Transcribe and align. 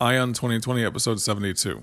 Eye 0.00 0.16
on 0.16 0.32
2020, 0.32 0.84
episode 0.84 1.20
72. 1.20 1.82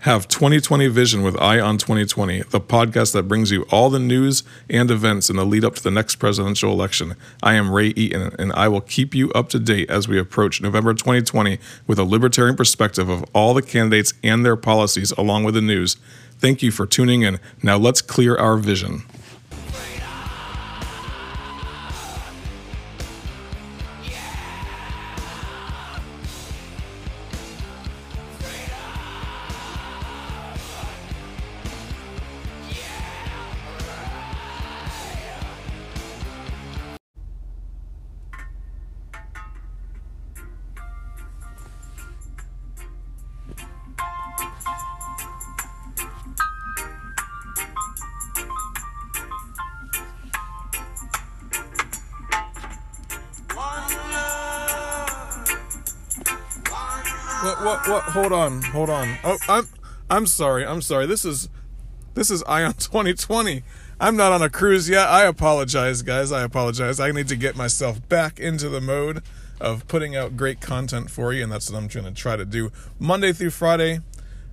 Have 0.00 0.26
2020 0.28 0.88
Vision 0.88 1.22
with 1.22 1.36
Eye 1.40 1.60
on 1.60 1.78
2020, 1.78 2.42
the 2.42 2.60
podcast 2.60 3.12
that 3.12 3.28
brings 3.28 3.52
you 3.52 3.62
all 3.70 3.88
the 3.88 4.00
news 4.00 4.42
and 4.68 4.90
events 4.90 5.30
in 5.30 5.36
the 5.36 5.44
lead 5.44 5.64
up 5.64 5.76
to 5.76 5.82
the 5.82 5.90
next 5.92 6.16
presidential 6.16 6.72
election. 6.72 7.14
I 7.44 7.54
am 7.54 7.72
Ray 7.72 7.88
Eaton, 7.88 8.34
and 8.36 8.52
I 8.52 8.66
will 8.66 8.80
keep 8.80 9.14
you 9.14 9.32
up 9.32 9.48
to 9.48 9.60
date 9.60 9.90
as 9.90 10.08
we 10.08 10.18
approach 10.18 10.60
November 10.60 10.92
2020 10.92 11.58
with 11.86 11.98
a 11.98 12.04
libertarian 12.04 12.56
perspective 12.56 13.08
of 13.08 13.24
all 13.32 13.54
the 13.54 13.62
candidates 13.62 14.12
and 14.24 14.44
their 14.44 14.56
policies, 14.56 15.12
along 15.12 15.44
with 15.44 15.54
the 15.54 15.60
news. 15.60 15.96
Thank 16.38 16.62
you 16.62 16.70
for 16.70 16.86
tuning 16.86 17.22
in. 17.22 17.40
Now 17.62 17.76
let's 17.76 18.02
clear 18.02 18.36
our 18.36 18.56
vision. 18.56 19.02
What? 57.66 57.88
What? 57.88 58.02
Hold 58.04 58.32
on. 58.32 58.62
Hold 58.62 58.90
on. 58.90 59.18
Oh, 59.24 59.38
I'm. 59.48 59.66
I'm 60.08 60.26
sorry. 60.26 60.64
I'm 60.64 60.80
sorry. 60.80 61.06
This 61.06 61.24
is. 61.24 61.48
This 62.14 62.30
is 62.30 62.44
Eye 62.44 62.62
on 62.62 62.74
2020. 62.78 63.64
I'm 63.98 64.14
not 64.14 64.30
on 64.30 64.40
a 64.40 64.48
cruise 64.48 64.88
yet. 64.88 65.08
I 65.08 65.24
apologize, 65.24 66.02
guys. 66.02 66.30
I 66.30 66.44
apologize. 66.44 67.00
I 67.00 67.10
need 67.10 67.26
to 67.26 67.34
get 67.34 67.56
myself 67.56 68.08
back 68.08 68.38
into 68.38 68.68
the 68.68 68.80
mode 68.80 69.20
of 69.60 69.88
putting 69.88 70.14
out 70.14 70.36
great 70.36 70.60
content 70.60 71.10
for 71.10 71.32
you, 71.32 71.42
and 71.42 71.50
that's 71.50 71.68
what 71.68 71.76
I'm 71.76 71.88
trying 71.88 72.04
to 72.04 72.12
try 72.12 72.36
to 72.36 72.44
do 72.44 72.70
Monday 73.00 73.32
through 73.32 73.50
Friday. 73.50 73.98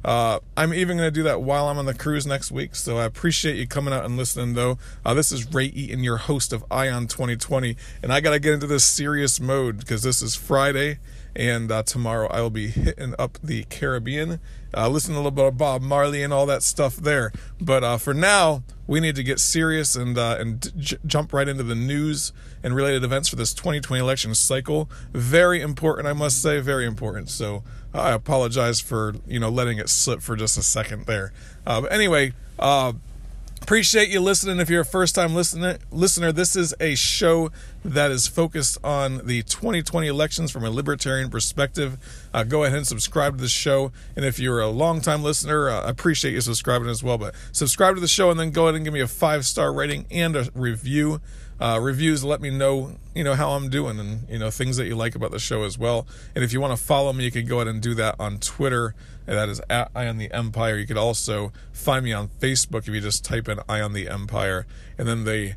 Uh, 0.04 0.40
I'm 0.58 0.74
even 0.74 0.98
going 0.98 1.08
to 1.08 1.12
do 1.12 1.24
that 1.24 1.44
while 1.44 1.68
I'm 1.68 1.78
on 1.78 1.86
the 1.86 1.94
cruise 1.94 2.26
next 2.26 2.52
week. 2.52 2.76
So 2.76 2.98
I 2.98 3.06
appreciate 3.06 3.58
you 3.58 3.68
coming 3.68 3.94
out 3.94 4.06
and 4.06 4.18
listening, 4.18 4.56
though. 4.56 4.80
Uh, 5.06 5.14
this 5.14 5.32
is 5.32 5.54
Ray 5.54 5.66
Eaton, 5.66 6.04
your 6.04 6.18
host 6.18 6.52
of 6.52 6.66
Eye 6.72 6.90
on 6.90 7.06
2020, 7.06 7.78
and 8.02 8.12
I 8.12 8.22
got 8.22 8.32
to 8.32 8.40
get 8.40 8.54
into 8.54 8.66
this 8.66 8.84
serious 8.84 9.40
mode 9.40 9.78
because 9.78 10.02
this 10.02 10.24
is 10.24 10.36
Friday, 10.36 10.98
and 11.36 11.72
uh, 11.72 11.84
tomorrow 11.84 12.28
I 12.28 12.42
will 12.42 12.50
be 12.50 12.68
hitting 12.68 13.16
up 13.18 13.38
the 13.44 13.64
Caribbean, 13.66 14.40
uh, 14.76 14.88
listening 14.88 15.16
a 15.16 15.20
little 15.20 15.32
bit 15.32 15.46
of 15.46 15.58
Bob 15.58 15.82
Marley 15.82 16.24
and 16.24 16.32
all 16.32 16.46
that 16.46 16.64
stuff 16.64 16.96
there. 16.96 17.32
But 17.60 17.84
uh, 17.84 17.98
for 17.98 18.14
now, 18.14 18.64
we 18.88 19.00
need 19.00 19.16
to 19.16 19.24
get 19.24 19.40
serious 19.40 19.96
and 19.96 20.18
uh, 20.18 20.38
and 20.40 20.72
j- 20.78 20.98
jump 21.06 21.34
right 21.34 21.48
into 21.48 21.64
the 21.64 21.76
news 21.76 22.32
and 22.62 22.76
related 22.76 23.04
events 23.04 23.30
for 23.30 23.36
this 23.36 23.54
2020 23.54 24.02
election 24.02 24.36
cycle. 24.36 24.90
Very 25.12 25.62
important, 25.62 26.08
I 26.08 26.14
must 26.14 26.42
say, 26.42 26.60
very 26.60 26.86
important. 26.86 27.30
So 27.30 27.64
I 27.94 28.12
apologize 28.12 28.80
for 28.80 29.16
you 29.28 29.40
know 29.40 29.50
letting 29.50 29.78
it 29.78 29.90
slip 29.90 30.22
for 30.22 30.36
just 30.36 30.58
a 30.58 30.64
second 30.64 31.06
there. 31.06 31.34
Uh, 31.66 31.82
but 31.82 31.92
anyway. 31.92 32.34
Uh, 33.64 33.74
Appreciate 33.74 34.10
you 34.10 34.20
listening. 34.20 34.60
If 34.60 34.70
you're 34.70 34.82
a 34.82 34.86
first 34.86 35.16
time 35.16 35.34
listener, 35.34 35.78
listener, 35.90 36.32
this 36.32 36.56
is 36.56 36.76
a 36.82 36.96
show 36.96 37.50
that 37.86 38.12
is 38.12 38.28
focused 38.28 38.78
on 38.84 39.26
the 39.26 39.42
2020 39.44 40.08
elections 40.08 40.52
from 40.52 40.66
a 40.66 40.70
libertarian 40.70 41.30
perspective. 41.30 41.98
Uh, 42.34 42.44
go 42.44 42.66
ahead 42.66 42.78
and 42.78 42.86
subscribe 42.86 43.38
to 43.38 43.42
the 43.42 43.50
show. 43.50 43.92
And 44.16 44.26
if 44.26 44.38
you're 44.38 44.60
a 44.60 44.68
long 44.68 45.02
time 45.02 45.24
listener, 45.24 45.70
uh, 45.70 45.82
I 45.86 45.90
appreciate 45.90 46.34
you 46.34 46.42
subscribing 46.42 46.90
as 46.90 47.04
well. 47.04 47.18
But 47.18 47.36
subscribe 47.54 47.96
to 47.96 48.02
the 48.02 48.08
show 48.08 48.30
and 48.30 48.40
then 48.40 48.52
go 48.52 48.64
ahead 48.64 48.76
and 48.76 48.84
give 48.84 48.94
me 48.94 49.02
a 49.02 49.08
five 49.08 49.46
star 49.46 49.74
rating 49.74 50.06
and 50.12 50.36
a 50.36 50.50
review. 50.54 51.22
Uh, 51.60 51.80
reviews 51.82 52.24
let 52.24 52.42
me 52.42 52.50
know 52.50 52.96
you 53.16 53.24
know 53.24 53.36
how 53.36 53.52
I'm 53.52 53.70
doing 53.70 54.00
and 54.00 54.28
you 54.30 54.40
know 54.40 54.50
things 54.50 54.78
that 54.78 54.88
you 54.88 54.96
like 54.96 55.16
about 55.16 55.32
the 55.32 55.40
show 55.40 55.64
as 55.64 55.78
well. 55.78 56.08
And 56.36 56.44
if 56.44 56.52
you 56.52 56.60
want 56.60 56.78
to 56.78 56.84
follow 56.84 57.14
me, 57.14 57.24
you 57.24 57.32
can 57.32 57.46
go 57.46 57.58
ahead 57.58 57.68
and 57.68 57.82
do 57.82 57.94
that 57.96 58.16
on 58.20 58.40
Twitter. 58.40 58.96
And 59.26 59.38
that 59.38 59.48
is 59.48 59.62
at 59.70 59.90
Eye 59.96 60.08
on 60.08 60.18
the 60.18 60.32
Empire. 60.32 60.78
You 60.78 60.86
could 60.86 60.98
also 60.98 61.54
find 61.72 62.04
me 62.04 62.12
on 62.12 62.28
Facebook 62.28 62.88
if 62.88 62.90
you 62.90 63.00
just 63.00 63.24
type 63.24 63.48
in 63.48 63.60
Eye 63.70 63.80
on 63.80 63.94
the 63.94 64.10
Empire. 64.10 64.66
And 64.98 65.08
then 65.08 65.24
the 65.24 65.54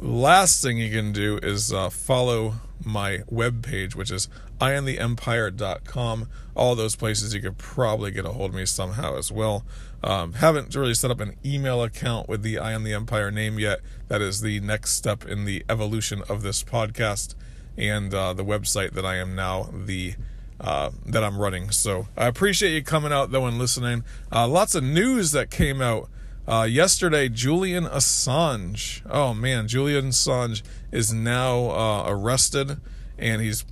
last 0.00 0.62
thing 0.62 0.78
you 0.78 0.90
can 0.90 1.12
do 1.12 1.38
is 1.42 1.72
uh, 1.72 1.90
follow 1.90 2.54
my 2.84 3.18
webpage, 3.30 3.94
which 3.94 4.10
is 4.10 4.28
eyeontheempire.com. 4.60 6.28
All 6.54 6.74
those 6.74 6.96
places 6.96 7.34
you 7.34 7.40
could 7.40 7.58
probably 7.58 8.10
get 8.10 8.24
a 8.24 8.30
hold 8.30 8.50
of 8.50 8.56
me 8.56 8.66
somehow 8.66 9.16
as 9.16 9.32
well. 9.32 9.64
Um, 10.02 10.34
haven't 10.34 10.74
really 10.74 10.94
set 10.94 11.10
up 11.10 11.20
an 11.20 11.36
email 11.44 11.82
account 11.82 12.28
with 12.28 12.42
the 12.42 12.58
Eye 12.58 12.74
on 12.74 12.84
the 12.84 12.92
Empire 12.92 13.30
name 13.30 13.58
yet. 13.58 13.80
That 14.08 14.20
is 14.20 14.40
the 14.42 14.60
next 14.60 14.92
step 14.92 15.24
in 15.24 15.44
the 15.44 15.64
evolution 15.68 16.22
of 16.28 16.42
this 16.42 16.62
podcast 16.62 17.34
and 17.76 18.12
uh, 18.12 18.32
the 18.32 18.44
website 18.44 18.92
that 18.92 19.04
I 19.04 19.16
am 19.16 19.34
now 19.34 19.70
the 19.72 20.14
uh, 20.60 20.90
that 21.06 21.24
I'm 21.24 21.38
running. 21.38 21.70
So 21.70 22.08
I 22.16 22.26
appreciate 22.26 22.74
you 22.74 22.82
coming 22.82 23.12
out 23.12 23.32
though 23.32 23.46
and 23.46 23.58
listening. 23.58 24.04
Uh, 24.30 24.46
lots 24.46 24.74
of 24.74 24.84
news 24.84 25.32
that 25.32 25.50
came 25.50 25.80
out 25.80 26.08
uh, 26.46 26.66
yesterday. 26.68 27.28
Julian 27.28 27.84
Assange. 27.84 29.02
Oh 29.08 29.34
man, 29.34 29.68
Julian 29.68 30.08
Assange 30.08 30.62
is 30.92 31.12
now 31.12 31.70
uh, 31.70 32.04
arrested 32.06 32.80
and 33.18 33.40
he's 33.42 33.64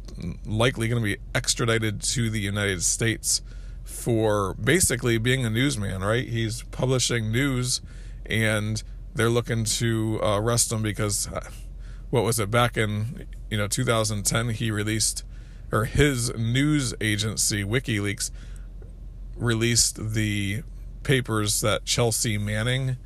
likely 0.47 0.89
going 0.89 1.03
to 1.03 1.05
be 1.05 1.19
extradited 1.35 2.03
to 2.03 2.31
the 2.31 2.41
United 2.41 2.83
States 2.83 3.43
for 3.85 4.55
basically 4.55 5.19
being 5.19 5.45
a 5.45 5.51
newsman. 5.51 6.03
Right? 6.03 6.29
He's 6.29 6.63
publishing 6.65 7.31
news 7.31 7.81
and 8.27 8.83
they're 9.15 9.29
looking 9.29 9.65
to 9.65 10.21
uh, 10.23 10.39
arrest 10.39 10.73
him 10.73 10.83
because 10.83 11.29
uh, 11.29 11.49
what 12.11 12.25
was 12.25 12.39
it 12.39 12.51
back 12.51 12.77
in 12.77 13.27
you 13.51 13.59
know 13.59 13.67
2010 13.67 14.51
he 14.51 14.71
released 14.71 15.25
or 15.71 15.87
his 15.87 16.33
news 16.37 16.95
agency 17.01 17.65
WikiLeaks 17.65 18.31
released 19.37 20.13
the 20.13 20.63
papers 21.03 21.61
that 21.61 21.85
Chelsea 21.85 22.39
Manning 22.39 22.97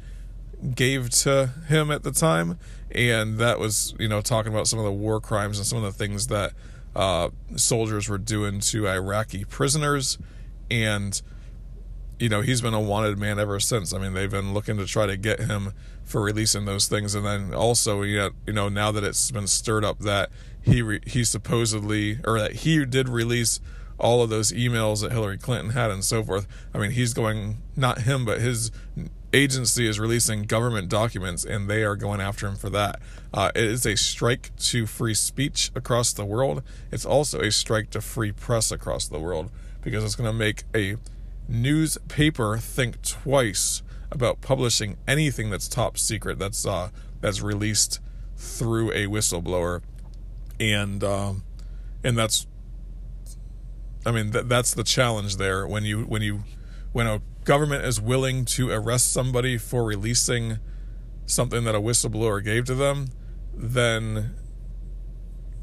gave 0.74 1.10
to 1.10 1.52
him 1.68 1.90
at 1.90 2.02
the 2.02 2.10
time 2.10 2.58
and 2.96 3.38
that 3.38 3.58
was 3.58 3.94
you 3.98 4.08
know 4.08 4.20
talking 4.20 4.52
about 4.52 4.66
some 4.66 4.78
of 4.78 4.84
the 4.84 4.92
war 4.92 5.20
crimes 5.20 5.58
and 5.58 5.66
some 5.66 5.78
of 5.78 5.84
the 5.84 5.92
things 5.92 6.28
that 6.28 6.52
uh, 6.94 7.28
soldiers 7.56 8.08
were 8.08 8.18
doing 8.18 8.58
to 8.58 8.88
Iraqi 8.88 9.44
prisoners. 9.44 10.18
And 10.70 11.20
you 12.18 12.28
know 12.28 12.40
he's 12.40 12.62
been 12.62 12.74
a 12.74 12.80
wanted 12.80 13.18
man 13.18 13.38
ever 13.38 13.60
since. 13.60 13.92
I 13.92 13.98
mean 13.98 14.14
they've 14.14 14.30
been 14.30 14.54
looking 14.54 14.78
to 14.78 14.86
try 14.86 15.06
to 15.06 15.16
get 15.16 15.40
him 15.40 15.72
for 16.04 16.22
releasing 16.22 16.64
those 16.64 16.88
things. 16.88 17.14
And 17.14 17.24
then 17.26 17.52
also 17.52 18.02
you 18.02 18.32
know 18.48 18.68
now 18.68 18.90
that 18.92 19.04
it's 19.04 19.30
been 19.30 19.46
stirred 19.46 19.84
up 19.84 19.98
that 20.00 20.30
he 20.62 20.80
re- 20.82 21.00
he 21.06 21.22
supposedly 21.24 22.18
or 22.24 22.40
that 22.40 22.52
he 22.52 22.84
did 22.84 23.08
release 23.08 23.60
all 23.98 24.22
of 24.22 24.30
those 24.30 24.52
emails 24.52 25.02
that 25.02 25.12
Hillary 25.12 25.38
Clinton 25.38 25.70
had 25.70 25.90
and 25.90 26.04
so 26.04 26.22
forth. 26.22 26.46
I 26.74 26.78
mean 26.78 26.92
he's 26.92 27.14
going 27.14 27.58
not 27.76 28.02
him 28.02 28.24
but 28.24 28.40
his 28.40 28.70
agency 29.32 29.86
is 29.86 29.98
releasing 30.00 30.44
government 30.44 30.88
documents 30.88 31.44
and 31.44 31.68
they 31.68 31.82
are 31.82 31.96
going 31.96 32.20
after 32.20 32.46
him 32.46 32.56
for 32.56 32.70
that. 32.70 33.00
Uh, 33.34 33.50
it 33.54 33.64
is 33.64 33.84
a 33.84 33.96
strike 33.96 34.50
to 34.56 34.86
free 34.86 35.14
speech 35.14 35.70
across 35.74 36.12
the 36.12 36.24
world. 36.24 36.62
It's 36.90 37.04
also 37.04 37.40
a 37.40 37.50
strike 37.50 37.90
to 37.90 38.00
free 38.00 38.32
press 38.32 38.70
across 38.70 39.06
the 39.06 39.18
world 39.18 39.50
because 39.82 40.04
it's 40.04 40.16
going 40.16 40.30
to 40.30 40.36
make 40.36 40.64
a 40.74 40.96
newspaper 41.48 42.56
think 42.56 43.02
twice 43.02 43.82
about 44.10 44.40
publishing 44.40 44.96
anything 45.06 45.50
that's 45.50 45.68
top 45.68 45.98
secret 45.98 46.38
that's 46.38 46.64
uh 46.66 46.88
that's 47.20 47.40
released 47.42 48.00
through 48.36 48.90
a 48.92 49.06
whistleblower. 49.06 49.82
And 50.58 51.02
um 51.04 51.44
and 52.02 52.16
that's 52.16 52.46
i 54.06 54.10
mean 54.10 54.30
that 54.30 54.48
that's 54.48 54.72
the 54.72 54.84
challenge 54.84 55.36
there. 55.36 55.66
When 55.66 55.84
you 55.84 56.04
when 56.04 56.22
you 56.22 56.44
when 56.92 57.06
a 57.06 57.20
government 57.44 57.84
is 57.84 58.00
willing 58.00 58.44
to 58.44 58.70
arrest 58.70 59.12
somebody 59.12 59.58
for 59.58 59.84
releasing 59.84 60.58
something 61.26 61.64
that 61.64 61.74
a 61.74 61.80
whistleblower 61.80 62.42
gave 62.42 62.64
to 62.64 62.74
them 62.74 63.08
then 63.52 64.34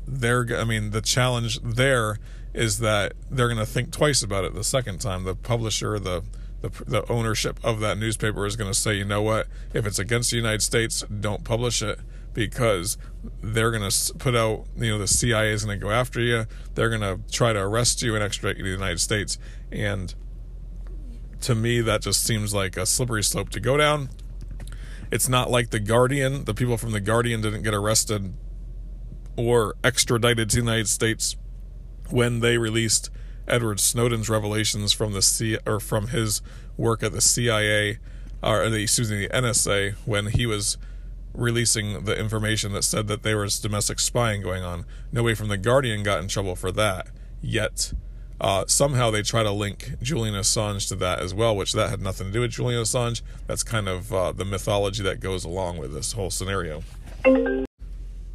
they're 0.06 0.46
i 0.58 0.64
mean 0.64 0.92
the 0.92 1.02
challenge 1.02 1.60
there 1.62 2.18
is 2.54 2.80
that 2.80 3.14
they're 3.32 3.48
going 3.48 3.58
to 3.58 3.66
think 3.66 3.92
twice 3.92 4.22
about 4.22 4.46
it 4.46 4.54
the 4.54 4.64
second 4.64 5.00
time. 5.00 5.24
The 5.24 5.36
publisher, 5.36 6.00
the 6.00 6.24
the, 6.62 6.70
the 6.86 7.12
ownership 7.12 7.60
of 7.62 7.82
that 7.82 7.98
newspaper 7.98 8.46
is 8.46 8.56
going 8.56 8.72
to 8.72 8.78
say, 8.78 8.94
you 8.94 9.04
know 9.04 9.22
what, 9.22 9.48
if 9.74 9.86
it's 9.86 10.00
against 10.00 10.32
the 10.32 10.38
United 10.38 10.62
States, 10.62 11.04
don't 11.20 11.44
publish 11.44 11.82
it 11.82 12.00
because 12.34 12.98
they're 13.42 13.72
going 13.72 13.90
to 13.90 14.14
put 14.16 14.36
out, 14.36 14.66
you 14.78 14.90
know, 14.90 14.98
the 14.98 15.08
CIA 15.08 15.52
is 15.52 15.66
going 15.66 15.80
to 15.80 15.84
go 15.84 15.92
after 15.92 16.20
you. 16.20 16.46
They're 16.76 16.90
going 16.90 17.02
to 17.02 17.20
try 17.32 17.54
to 17.54 17.60
arrest 17.60 18.02
you 18.02 18.16
and 18.16 18.24
extradite 18.24 18.58
you 18.58 18.64
to 18.64 18.70
the 18.70 18.76
United 18.76 19.00
States. 19.00 19.38
And 19.72 20.14
to 21.42 21.56
me, 21.56 21.82
that 21.82 22.02
just 22.02 22.24
seems 22.24 22.54
like 22.54 22.78
a 22.78 22.86
slippery 22.86 23.24
slope 23.24 23.50
to 23.50 23.60
go 23.60 23.78
down. 23.78 24.10
It's 25.12 25.30
not 25.30 25.52
like 25.52 25.70
the 25.70 25.80
Guardian. 25.80 26.46
The 26.46 26.54
people 26.54 26.78
from 26.78 26.92
the 26.92 27.00
Guardian 27.00 27.42
didn't 27.42 27.64
get 27.64 27.74
arrested 27.74 28.34
or 29.36 29.76
extradited 29.84 30.50
to 30.50 30.56
the 30.56 30.62
United 30.62 30.88
States 30.88 31.36
when 32.10 32.40
they 32.40 32.58
released 32.58 33.10
Edward 33.48 33.80
Snowden's 33.80 34.30
revelations 34.30 34.94
from 34.94 35.14
the 35.14 35.22
C 35.22 35.58
or 35.66 35.80
from 35.80 36.08
his 36.08 36.42
work 36.78 37.04
at 37.04 37.12
the 37.12 37.22
CIA 37.22 38.00
or 38.42 38.70
the, 38.70 38.82
excuse 38.82 39.10
me 39.10 39.28
the 39.28 39.30
NSA 39.30 39.94
when 40.06 40.28
he 40.28 40.46
was 40.46 40.78
releasing 41.34 42.06
the 42.06 42.18
information 42.18 42.74
that 42.74 42.84
said 42.84 43.08
that 43.08 43.24
there 43.24 43.38
was 43.38 43.60
domestic 43.60 44.00
spying 44.00 44.42
going 44.42 44.64
on. 44.64 44.86
Nobody 45.12 45.36
from 45.36 45.48
the 45.48 45.58
Guardian 45.58 46.04
got 46.04 46.22
in 46.22 46.28
trouble 46.28 46.56
for 46.56 46.72
that 46.74 47.08
yet. 47.42 47.94
Uh, 48.40 48.66
somehow 48.68 49.10
they 49.10 49.22
try 49.22 49.42
to 49.42 49.52
link 49.52 49.94
Julian 50.02 50.36
Assange 50.36 50.88
to 50.90 50.96
that 50.96 51.20
as 51.20 51.34
well, 51.34 51.56
which 51.56 51.74
that 51.74 51.90
had 51.90 52.02
nothing 52.02 52.28
to 52.28 52.34
do 52.34 52.42
with 52.42 52.52
Julian 52.52 52.82
Assange. 52.82 53.22
That's 53.48 53.64
kind 53.64 53.88
of 53.88 54.14
uh, 54.14 54.32
the 54.32 54.46
mythology 54.46 55.02
that 55.04 55.20
goes 55.20 55.46
along 55.46 55.78
with 55.78 55.94
this 55.94 56.14
whole 56.14 56.30
scenario. 56.30 56.84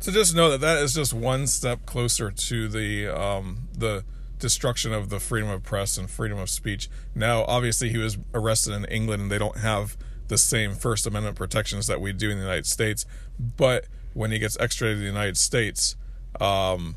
So 0.00 0.12
just 0.12 0.34
know 0.34 0.50
that 0.50 0.60
that 0.60 0.78
is 0.78 0.94
just 0.94 1.12
one 1.12 1.46
step 1.46 1.84
closer 1.84 2.30
to 2.30 2.68
the 2.68 3.08
um, 3.08 3.68
the 3.76 4.04
destruction 4.38 4.92
of 4.92 5.10
the 5.10 5.18
freedom 5.18 5.50
of 5.50 5.62
press 5.62 5.98
and 5.98 6.08
freedom 6.08 6.38
of 6.38 6.48
speech. 6.48 6.88
Now, 7.14 7.44
obviously, 7.44 7.88
he 7.88 7.98
was 7.98 8.16
arrested 8.32 8.74
in 8.74 8.84
England, 8.86 9.22
and 9.22 9.30
they 9.30 9.38
don't 9.38 9.58
have 9.58 9.96
the 10.28 10.38
same 10.38 10.74
First 10.74 11.06
Amendment 11.06 11.36
protections 11.36 11.86
that 11.86 12.00
we 12.00 12.12
do 12.12 12.30
in 12.30 12.38
the 12.38 12.44
United 12.44 12.66
States. 12.66 13.04
But 13.38 13.86
when 14.14 14.30
he 14.30 14.38
gets 14.38 14.58
extradited 14.58 14.98
to 14.98 15.02
the 15.02 15.06
United 15.06 15.36
States, 15.36 15.96
um, 16.40 16.96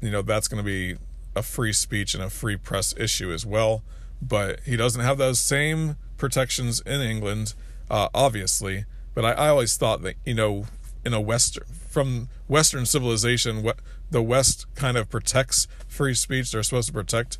you 0.00 0.10
know 0.10 0.22
that's 0.22 0.48
going 0.48 0.62
to 0.62 0.66
be 0.66 0.96
a 1.34 1.42
free 1.42 1.72
speech 1.72 2.14
and 2.14 2.22
a 2.22 2.30
free 2.30 2.56
press 2.56 2.94
issue 2.96 3.32
as 3.32 3.46
well. 3.46 3.82
But 4.20 4.60
he 4.60 4.76
doesn't 4.76 5.00
have 5.00 5.18
those 5.18 5.38
same 5.38 5.96
protections 6.16 6.80
in 6.80 7.00
England, 7.00 7.54
uh, 7.90 8.08
obviously. 8.12 8.84
But 9.14 9.24
I, 9.24 9.32
I 9.32 9.48
always 9.48 9.76
thought 9.76 10.02
that 10.02 10.16
you 10.24 10.34
know, 10.34 10.66
in 11.04 11.14
a 11.14 11.20
Western 11.20 11.64
from 11.88 12.28
Western 12.48 12.86
civilization, 12.86 13.62
what 13.62 13.78
the 14.10 14.22
West 14.22 14.66
kind 14.74 14.96
of 14.96 15.08
protects 15.08 15.68
free 15.86 16.14
speech. 16.14 16.52
They're 16.52 16.62
supposed 16.62 16.88
to 16.88 16.92
protect 16.92 17.38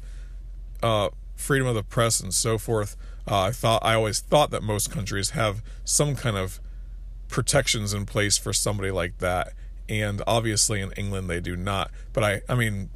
uh, 0.83 1.11
freedom 1.35 1.67
of 1.67 1.75
the 1.75 1.83
press 1.83 2.21
and 2.21 2.33
so 2.33 2.59
forth. 2.59 2.97
Uh, 3.31 3.41
I 3.43 3.51
thought 3.51 3.85
I 3.85 3.95
always 3.95 4.21
thought 4.21 4.51
that 4.53 4.63
most 4.63 4.91
countries 4.91 5.31
have 5.31 5.63
some 5.85 6.17
kind 6.17 6.37
of 6.37 6.61
protections 7.29 7.93
in 7.93 8.07
place 8.07 8.39
for 8.39 8.55
somebody 8.55 8.91
like 8.91 9.19
that, 9.19 9.53
and 9.89 10.23
obviously 10.27 10.81
in 10.81 10.93
England 10.93 11.29
they 11.29 11.41
do 11.41 11.55
not. 11.55 11.91
But 12.15 12.25
I, 12.25 12.41
I 12.49 12.55
mean, 12.55 12.89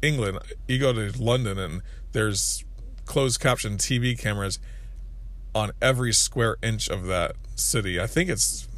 England. 0.00 0.38
You 0.68 0.78
go 0.78 0.92
to 0.92 1.10
London 1.20 1.58
and 1.58 1.82
there's 2.12 2.64
closed 3.04 3.40
caption 3.40 3.76
TV 3.76 4.16
cameras 4.16 4.60
on 5.54 5.72
every 5.82 6.12
square 6.12 6.56
inch 6.62 6.88
of 6.88 7.06
that 7.06 7.32
city. 7.56 8.00
I 8.00 8.06
think 8.06 8.30
it's. 8.30 8.68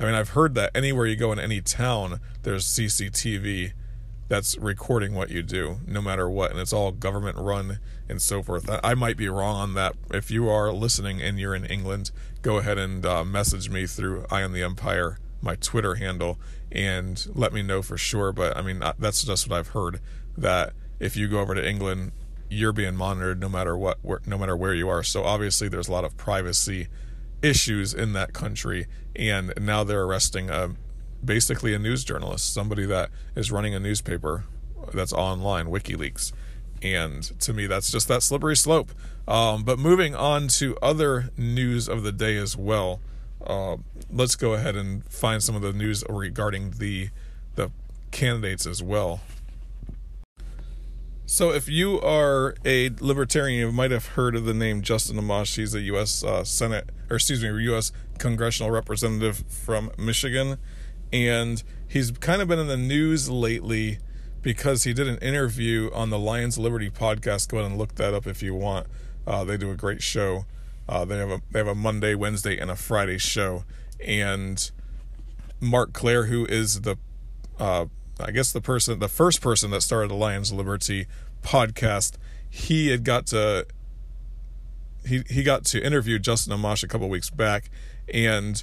I 0.00 0.04
mean, 0.04 0.14
I've 0.14 0.30
heard 0.30 0.56
that 0.56 0.72
anywhere 0.74 1.06
you 1.06 1.14
go 1.14 1.30
in 1.30 1.38
any 1.38 1.60
town, 1.60 2.18
there's 2.42 2.64
CCTV 2.64 3.72
that's 4.26 4.58
recording 4.58 5.14
what 5.14 5.30
you 5.30 5.44
do, 5.44 5.78
no 5.86 6.02
matter 6.02 6.28
what, 6.28 6.50
and 6.50 6.58
it's 6.58 6.72
all 6.72 6.90
government 6.90 7.36
run 7.38 7.78
and 8.08 8.20
so 8.20 8.42
forth. 8.42 8.68
I 8.82 8.94
might 8.94 9.16
be 9.16 9.28
wrong 9.28 9.56
on 9.56 9.74
that. 9.74 9.94
If 10.12 10.30
you 10.30 10.48
are 10.48 10.72
listening 10.72 11.22
and 11.22 11.38
you're 11.38 11.54
in 11.54 11.64
England, 11.64 12.10
go 12.42 12.58
ahead 12.58 12.78
and 12.78 13.04
uh, 13.04 13.24
message 13.24 13.70
me 13.70 13.86
through 13.86 14.26
Eye 14.30 14.42
on 14.42 14.52
the 14.52 14.62
Empire, 14.62 15.18
my 15.40 15.56
Twitter 15.56 15.94
handle, 15.96 16.38
and 16.70 17.26
let 17.34 17.52
me 17.52 17.62
know 17.62 17.82
for 17.82 17.96
sure. 17.96 18.32
But 18.32 18.56
I 18.56 18.62
mean, 18.62 18.82
that's 18.98 19.22
just 19.22 19.48
what 19.48 19.58
I've 19.58 19.68
heard 19.68 20.00
that 20.36 20.72
if 21.00 21.16
you 21.16 21.28
go 21.28 21.40
over 21.40 21.54
to 21.54 21.66
England, 21.66 22.12
you're 22.50 22.72
being 22.72 22.96
monitored 22.96 23.40
no 23.40 23.48
matter 23.48 23.76
what, 23.76 23.98
no 24.26 24.38
matter 24.38 24.56
where 24.56 24.74
you 24.74 24.88
are. 24.88 25.02
So 25.02 25.24
obviously, 25.24 25.68
there's 25.68 25.88
a 25.88 25.92
lot 25.92 26.04
of 26.04 26.16
privacy 26.16 26.88
issues 27.42 27.94
in 27.94 28.12
that 28.14 28.32
country, 28.32 28.86
and 29.16 29.52
now 29.60 29.84
they're 29.84 30.04
arresting 30.04 30.50
a 30.50 30.70
basically 31.24 31.72
a 31.74 31.78
news 31.78 32.04
journalist, 32.04 32.52
somebody 32.52 32.84
that 32.86 33.10
is 33.34 33.50
running 33.50 33.74
a 33.74 33.80
newspaper 33.80 34.44
that's 34.92 35.12
online, 35.12 35.66
WikiLeaks. 35.66 36.32
And 36.84 37.22
to 37.40 37.52
me, 37.52 37.66
that's 37.66 37.90
just 37.90 38.08
that 38.08 38.22
slippery 38.22 38.56
slope. 38.56 38.92
Um, 39.26 39.64
but 39.64 39.78
moving 39.78 40.14
on 40.14 40.48
to 40.48 40.76
other 40.82 41.30
news 41.36 41.88
of 41.88 42.02
the 42.02 42.12
day 42.12 42.36
as 42.36 42.56
well, 42.56 43.00
uh, 43.44 43.78
let's 44.12 44.36
go 44.36 44.52
ahead 44.52 44.76
and 44.76 45.04
find 45.06 45.42
some 45.42 45.56
of 45.56 45.62
the 45.62 45.72
news 45.72 46.04
regarding 46.08 46.72
the 46.72 47.08
the 47.54 47.70
candidates 48.10 48.66
as 48.66 48.82
well. 48.82 49.20
So, 51.26 51.52
if 51.52 51.68
you 51.68 52.00
are 52.02 52.54
a 52.66 52.90
libertarian, 53.00 53.58
you 53.58 53.72
might 53.72 53.90
have 53.90 54.08
heard 54.08 54.36
of 54.36 54.44
the 54.44 54.52
name 54.52 54.82
Justin 54.82 55.16
Amash. 55.16 55.56
He's 55.56 55.74
a 55.74 55.80
U.S. 55.80 56.22
Uh, 56.22 56.44
Senate, 56.44 56.90
or 57.08 57.16
excuse 57.16 57.42
me, 57.42 57.48
U.S. 57.64 57.92
congressional 58.18 58.70
representative 58.70 59.42
from 59.48 59.90
Michigan 59.96 60.58
and 61.14 61.62
he's 61.86 62.10
kind 62.10 62.42
of 62.42 62.48
been 62.48 62.58
in 62.58 62.66
the 62.66 62.76
news 62.76 63.30
lately 63.30 63.98
because 64.44 64.84
he 64.84 64.92
did 64.92 65.08
an 65.08 65.16
interview 65.18 65.90
on 65.92 66.10
the 66.10 66.18
Lions 66.18 66.58
Liberty 66.58 66.90
podcast. 66.90 67.48
Go 67.48 67.56
ahead 67.56 67.70
and 67.70 67.78
look 67.78 67.96
that 67.96 68.14
up 68.14 68.26
if 68.26 68.42
you 68.42 68.54
want. 68.54 68.86
Uh, 69.26 69.42
they 69.42 69.56
do 69.56 69.70
a 69.70 69.74
great 69.74 70.02
show. 70.02 70.44
Uh, 70.86 71.04
they 71.04 71.16
have 71.16 71.30
a 71.30 71.40
they 71.50 71.58
have 71.58 71.66
a 71.66 71.74
Monday, 71.74 72.14
Wednesday, 72.14 72.58
and 72.58 72.70
a 72.70 72.76
Friday 72.76 73.18
show. 73.18 73.64
And 74.06 74.70
Marc 75.60 75.94
Clair, 75.94 76.26
who 76.26 76.44
is 76.44 76.82
the 76.82 76.96
uh, 77.58 77.86
I 78.20 78.30
guess 78.30 78.52
the 78.52 78.60
person, 78.60 78.98
the 78.98 79.08
first 79.08 79.40
person 79.40 79.70
that 79.70 79.80
started 79.80 80.10
the 80.10 80.14
Lions 80.14 80.52
Liberty 80.52 81.06
podcast, 81.42 82.16
he 82.48 82.88
had 82.88 83.02
got 83.02 83.26
to 83.28 83.66
he 85.06 85.22
he 85.30 85.42
got 85.42 85.64
to 85.66 85.84
interview 85.84 86.18
Justin 86.18 86.52
Amash 86.52 86.84
a 86.84 86.86
couple 86.86 87.08
weeks 87.08 87.30
back, 87.30 87.70
and 88.12 88.62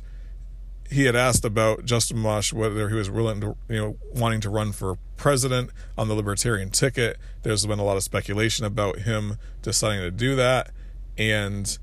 he 0.91 1.05
had 1.05 1.15
asked 1.15 1.45
about 1.45 1.85
Justin 1.85 2.17
Amash 2.17 2.51
whether 2.51 2.89
he 2.89 2.95
was 2.95 3.09
willing 3.09 3.39
to, 3.39 3.55
you 3.69 3.77
know, 3.77 3.97
wanting 4.13 4.41
to 4.41 4.49
run 4.49 4.73
for 4.73 4.97
president 5.15 5.69
on 5.97 6.09
the 6.09 6.13
Libertarian 6.13 6.69
ticket. 6.69 7.17
There's 7.43 7.65
been 7.65 7.79
a 7.79 7.83
lot 7.83 7.95
of 7.95 8.03
speculation 8.03 8.65
about 8.65 8.99
him 8.99 9.37
deciding 9.61 10.01
to 10.01 10.11
do 10.11 10.35
that, 10.35 10.69
and 11.17 11.77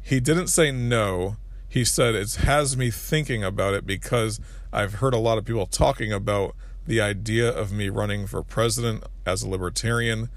he 0.00 0.18
didn't 0.18 0.46
say 0.46 0.72
no. 0.72 1.36
He 1.68 1.84
said 1.84 2.14
it 2.14 2.34
has 2.36 2.74
me 2.74 2.90
thinking 2.90 3.44
about 3.44 3.74
it 3.74 3.86
because 3.86 4.40
I've 4.72 4.94
heard 4.94 5.12
a 5.12 5.18
lot 5.18 5.36
of 5.36 5.44
people 5.44 5.66
talking 5.66 6.10
about 6.10 6.56
the 6.86 7.02
idea 7.02 7.48
of 7.48 7.70
me 7.70 7.90
running 7.90 8.26
for 8.26 8.42
president 8.42 9.04
as 9.26 9.42
a 9.42 9.48
libertarian, 9.48 10.30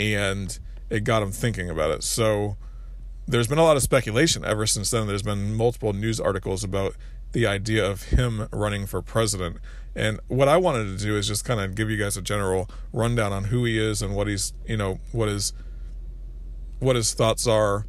and 0.00 0.58
it 0.88 1.04
got 1.04 1.22
him 1.22 1.32
thinking 1.32 1.68
about 1.68 1.90
it. 1.90 2.02
So 2.02 2.56
there's 3.26 3.48
been 3.48 3.58
a 3.58 3.64
lot 3.64 3.76
of 3.76 3.82
speculation 3.82 4.44
ever 4.44 4.66
since 4.66 4.90
then. 4.90 5.06
There's 5.06 5.22
been 5.22 5.54
multiple 5.54 5.92
news 5.92 6.20
articles 6.20 6.62
about 6.62 6.94
the 7.32 7.46
idea 7.46 7.84
of 7.84 8.04
him 8.04 8.48
running 8.52 8.86
for 8.86 9.02
president. 9.02 9.58
And 9.94 10.20
what 10.28 10.48
I 10.48 10.56
wanted 10.56 10.84
to 10.96 11.04
do 11.04 11.16
is 11.16 11.26
just 11.26 11.44
kind 11.44 11.60
of 11.60 11.74
give 11.74 11.90
you 11.90 11.96
guys 11.96 12.16
a 12.16 12.22
general 12.22 12.70
rundown 12.92 13.32
on 13.32 13.44
who 13.44 13.64
he 13.64 13.78
is 13.78 14.00
and 14.02 14.14
what 14.14 14.28
he's, 14.28 14.52
you 14.66 14.76
know, 14.76 15.00
what 15.12 15.28
his 15.28 15.52
what 16.78 16.94
his 16.94 17.14
thoughts 17.14 17.46
are, 17.46 17.86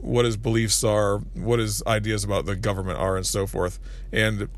what 0.00 0.24
his 0.24 0.36
beliefs 0.36 0.82
are, 0.82 1.18
what 1.34 1.60
his 1.60 1.82
ideas 1.86 2.24
about 2.24 2.44
the 2.44 2.56
government 2.56 2.98
are, 2.98 3.16
and 3.16 3.26
so 3.26 3.46
forth. 3.46 3.78
And 4.12 4.48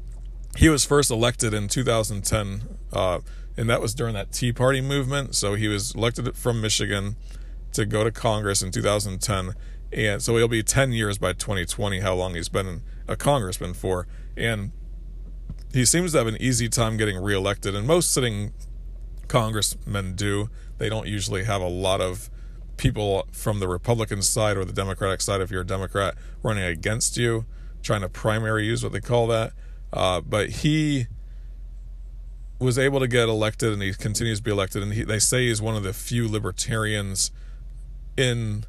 he 0.57 0.69
was 0.69 0.85
first 0.85 1.11
elected 1.11 1.53
in 1.53 1.69
2010, 1.69 2.63
uh, 2.93 3.21
and 3.57 3.69
that 3.69 3.83
was 3.83 3.95
during 3.95 4.15
that 4.15 4.33
Tea 4.33 4.53
Party 4.53 4.81
movement. 4.81 5.35
So 5.35 5.55
he 5.55 5.69
was 5.69 5.95
elected 5.95 6.35
from 6.35 6.63
Michigan 6.63 7.17
to 7.73 7.85
go 7.85 8.03
to 8.03 8.11
Congress 8.11 8.63
in 8.63 8.71
2010 8.71 9.55
and 9.93 10.23
so 10.23 10.37
it'll 10.37 10.49
be 10.49 10.63
10 10.63 10.93
years 10.93 11.19
by 11.19 11.33
2020 11.33 12.01
how 12.01 12.15
long 12.15 12.35
he's 12.35 12.49
been 12.49 12.83
a 13.07 13.17
congressman 13.17 13.75
for. 13.75 14.07
And 14.37 14.73
he 15.73 15.85
seems 15.85 16.13
to 16.13 16.19
have 16.19 16.27
an 16.27 16.37
easy 16.41 16.69
time 16.69 16.97
getting 16.97 17.21
reelected 17.21 17.75
and 17.75 17.87
most 17.87 18.13
sitting 18.13 18.53
congressmen 19.29 20.15
do. 20.15 20.51
They 20.79 20.89
don't 20.89 21.07
usually 21.07 21.45
have 21.45 21.61
a 21.61 21.69
lot 21.69 22.01
of 22.01 22.31
people 22.77 23.27
from 23.33 23.59
the 23.59 23.67
republican 23.67 24.23
side 24.23 24.57
or 24.57 24.65
the 24.65 24.73
democratic 24.73 25.21
side 25.21 25.41
if 25.41 25.51
you're 25.51 25.63
a 25.63 25.67
democrat 25.67 26.15
running 26.45 26.63
against 26.63 27.17
you 27.17 27.45
trying 27.83 28.01
to 28.01 28.09
primary 28.09 28.67
use 28.67 28.83
what 28.83 28.93
they 28.93 29.01
call 29.01 29.27
that. 29.27 29.53
Uh, 29.93 30.21
but 30.21 30.51
he 30.51 31.07
was 32.59 32.79
able 32.79 33.01
to 33.01 33.09
get 33.09 33.29
elected 33.29 33.73
and 33.73 33.83
he 33.83 33.93
continues 33.95 34.39
to 34.39 34.45
be 34.45 34.51
elected 34.51 34.83
and 34.83 34.93
he, 34.93 35.03
they 35.03 35.19
say 35.19 35.47
he's 35.47 35.63
one 35.63 35.77
of 35.77 35.83
the 35.83 35.93
few 35.93 36.29
libertarians 36.29 37.31
in 38.17 38.65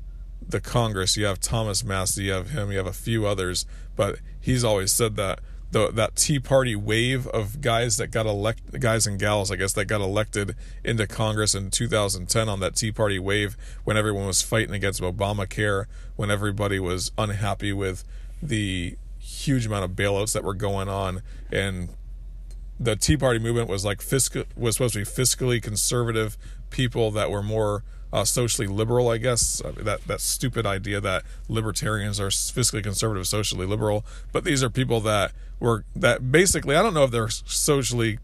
the 0.48 0.60
Congress. 0.60 1.17
You 1.17 1.25
have 1.25 1.39
Thomas 1.39 1.84
Massie, 1.84 2.25
you 2.25 2.31
have 2.31 2.51
him, 2.51 2.72
you 2.72 2.77
have 2.77 2.88
a 2.88 2.93
few 2.93 3.25
others, 3.25 3.65
but 3.96 4.19
he's 4.39 4.63
always 4.63 4.91
said 4.91 5.15
that 5.17 5.39
the 5.72 5.91
that 5.91 6.15
Tea 6.15 6.39
Party 6.39 6.75
wave 6.75 7.27
of 7.27 7.62
guys 7.62 7.98
that 7.98 8.08
got 8.08 8.25
elected, 8.25 8.81
guys 8.81 9.05
and 9.05 9.19
gals, 9.19 9.51
I 9.51 9.55
guess, 9.55 9.74
that 9.74 9.86
got 9.86 10.01
elected 10.01 10.55
into 10.84 11.05
Congress 11.05 11.53
in 11.53 11.69
2010 11.69 12.50
on 12.50 12.60
that 12.60 12.75
Tea 12.75 12.91
Party 12.91 13.19
wave 13.19 13.55
when 13.84 13.96
everyone 13.96 14.25
was 14.25 14.41
fighting 14.41 14.74
against 14.74 15.01
Obamacare, 15.01 15.86
when 16.15 16.31
everybody 16.31 16.79
was 16.79 17.12
unhappy 17.17 17.72
with 17.72 18.03
the 18.41 18.98
huge 19.19 19.65
amount 19.67 19.86
of 19.86 19.91
bailouts 19.91 20.34
that 20.34 20.43
were 20.43 20.55
going 20.55 20.89
on, 20.89 21.22
and 21.51 21.89
the 22.79 22.96
Tea 22.96 23.17
Party 23.17 23.39
movement 23.39 23.67
was 23.67 23.86
like 23.86 24.01
fiscal 24.01 24.46
was 24.55 24.75
supposed 24.75 24.93
to 24.93 25.00
be 25.00 25.05
fiscally 25.05 25.62
conservative 25.62 26.38
people 26.69 27.12
that 27.12 27.29
were 27.29 27.43
more 27.43 27.84
uh, 28.11 28.23
socially 28.23 28.67
liberal, 28.67 29.09
I 29.09 29.17
guess. 29.17 29.61
Uh, 29.63 29.71
that 29.77 30.05
that 30.07 30.21
stupid 30.21 30.65
idea 30.65 30.99
that 31.01 31.23
libertarians 31.47 32.19
are 32.19 32.29
fiscally 32.29 32.83
conservative, 32.83 33.27
socially 33.27 33.65
liberal, 33.65 34.05
but 34.31 34.43
these 34.43 34.63
are 34.63 34.69
people 34.69 35.01
that 35.01 35.31
were 35.59 35.85
that 35.95 36.31
basically 36.31 36.75
I 36.75 36.81
don't 36.81 36.93
know 36.93 37.03
if 37.03 37.11
they're 37.11 37.29
socially 37.29 38.19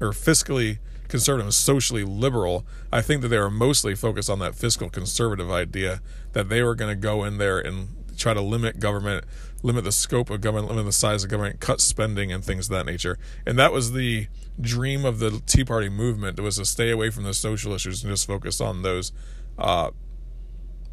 or 0.00 0.10
fiscally 0.10 0.78
conservative 1.08 1.54
socially 1.54 2.04
liberal. 2.04 2.64
I 2.92 3.02
think 3.02 3.22
that 3.22 3.28
they 3.28 3.38
were 3.38 3.50
mostly 3.50 3.94
focused 3.94 4.30
on 4.30 4.38
that 4.40 4.54
fiscal 4.54 4.90
conservative 4.90 5.50
idea 5.50 6.00
that 6.32 6.48
they 6.48 6.62
were 6.62 6.74
going 6.74 6.90
to 6.94 7.00
go 7.00 7.24
in 7.24 7.38
there 7.38 7.58
and 7.58 7.88
try 8.18 8.34
to 8.34 8.40
limit 8.40 8.78
government, 8.78 9.24
limit 9.62 9.84
the 9.84 9.92
scope 9.92 10.30
of 10.30 10.40
government, 10.40 10.68
limit 10.68 10.84
the 10.84 10.92
size 10.92 11.24
of 11.24 11.30
government, 11.30 11.60
cut 11.60 11.80
spending 11.80 12.32
and 12.32 12.44
things 12.44 12.66
of 12.66 12.76
that 12.76 12.86
nature. 12.86 13.18
And 13.46 13.58
that 13.58 13.72
was 13.72 13.92
the 13.92 14.28
dream 14.60 15.04
of 15.04 15.18
the 15.18 15.42
Tea 15.46 15.64
Party 15.64 15.88
movement. 15.88 16.38
Was 16.40 16.56
to 16.56 16.64
stay 16.64 16.90
away 16.90 17.10
from 17.10 17.24
the 17.24 17.34
social 17.34 17.72
issues 17.72 18.02
and 18.02 18.12
just 18.12 18.26
focus 18.26 18.60
on 18.60 18.82
those, 18.82 19.12
uh, 19.58 19.90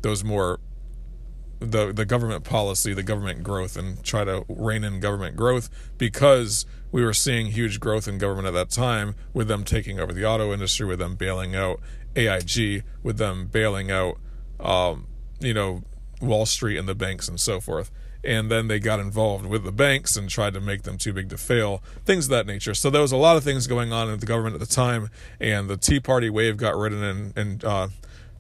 those 0.02 0.24
more 0.24 0.60
the 1.60 1.94
the 1.94 2.06
government 2.06 2.44
policy, 2.44 2.94
the 2.94 3.04
government 3.04 3.44
growth, 3.44 3.78
and 3.78 4.04
try 4.04 4.24
to 4.24 4.46
rein 4.48 4.84
in 4.84 5.00
government 5.00 5.36
growth 5.36 5.70
because 5.98 6.66
we 6.92 7.04
were 7.04 7.14
seeing 7.14 7.48
huge 7.48 7.80
growth 7.80 8.08
in 8.08 8.18
government 8.18 8.48
at 8.48 8.54
that 8.54 8.70
time 8.70 9.16
with 9.34 9.48
them 9.48 9.64
taking 9.64 10.00
over 10.00 10.14
the 10.14 10.26
auto 10.26 10.54
industry, 10.54 10.86
with 10.86 11.00
them 11.00 11.16
bailing 11.16 11.56
out 11.56 11.80
AIG, 12.16 12.84
with 13.04 13.18
them 13.18 13.48
bailing 13.48 13.92
out, 13.92 14.18
um, 14.60 15.08
you 15.40 15.54
know, 15.54 15.84
Wall 16.26 16.46
Street 16.46 16.78
and 16.78 16.88
the 16.88 16.96
banks 16.96 17.28
and 17.28 17.40
so 17.40 17.60
forth. 17.60 17.92
And 18.24 18.50
then 18.50 18.68
they 18.68 18.80
got 18.80 19.00
involved 19.00 19.46
with 19.46 19.64
the 19.64 19.72
banks 19.72 20.18
and 20.18 20.28
tried 20.28 20.56
to 20.56 20.60
make 20.62 20.82
them 20.82 20.98
too 20.98 21.14
big 21.14 21.30
to 21.30 21.38
fail, 21.38 21.84
things 22.06 22.26
of 22.26 22.32
that 22.32 22.48
nature. 22.48 22.74
So 22.74 22.90
there 22.90 23.02
was 23.02 23.12
a 23.12 23.18
lot 23.18 23.38
of 23.38 23.44
things 23.44 23.68
going 23.68 23.94
on 23.94 24.10
in 24.10 24.20
the 24.20 24.26
government 24.26 24.56
at 24.56 24.60
the 24.60 24.74
time, 24.74 25.10
and 25.40 25.70
the 25.70 25.78
Tea 25.78 26.00
Party 26.00 26.32
wave 26.32 26.58
got 26.58 26.76
ridden, 26.76 27.04
and, 27.04 27.38
and 27.38 27.64
uh, 27.64 27.88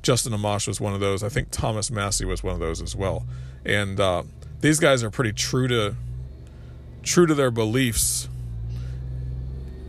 Justin 0.01 0.34
Amash 0.34 0.68
was 0.68 0.82
one 0.82 0.94
of 0.94 1.01
those. 1.01 1.24
I 1.24 1.30
think 1.30 1.50
Thomas 1.51 1.92
Massie 1.92 2.25
was 2.25 2.44
one 2.44 2.54
of 2.56 2.60
those 2.60 2.82
as 2.82 2.96
well. 2.96 3.25
And 3.63 4.00
uh, 4.00 4.24
these 4.62 4.80
guys 4.80 5.04
are 5.04 5.12
pretty 5.12 5.34
true 5.34 5.68
to 5.68 5.96
true 7.04 7.27
to 7.27 7.36
their 7.36 7.51
beliefs 7.51 8.27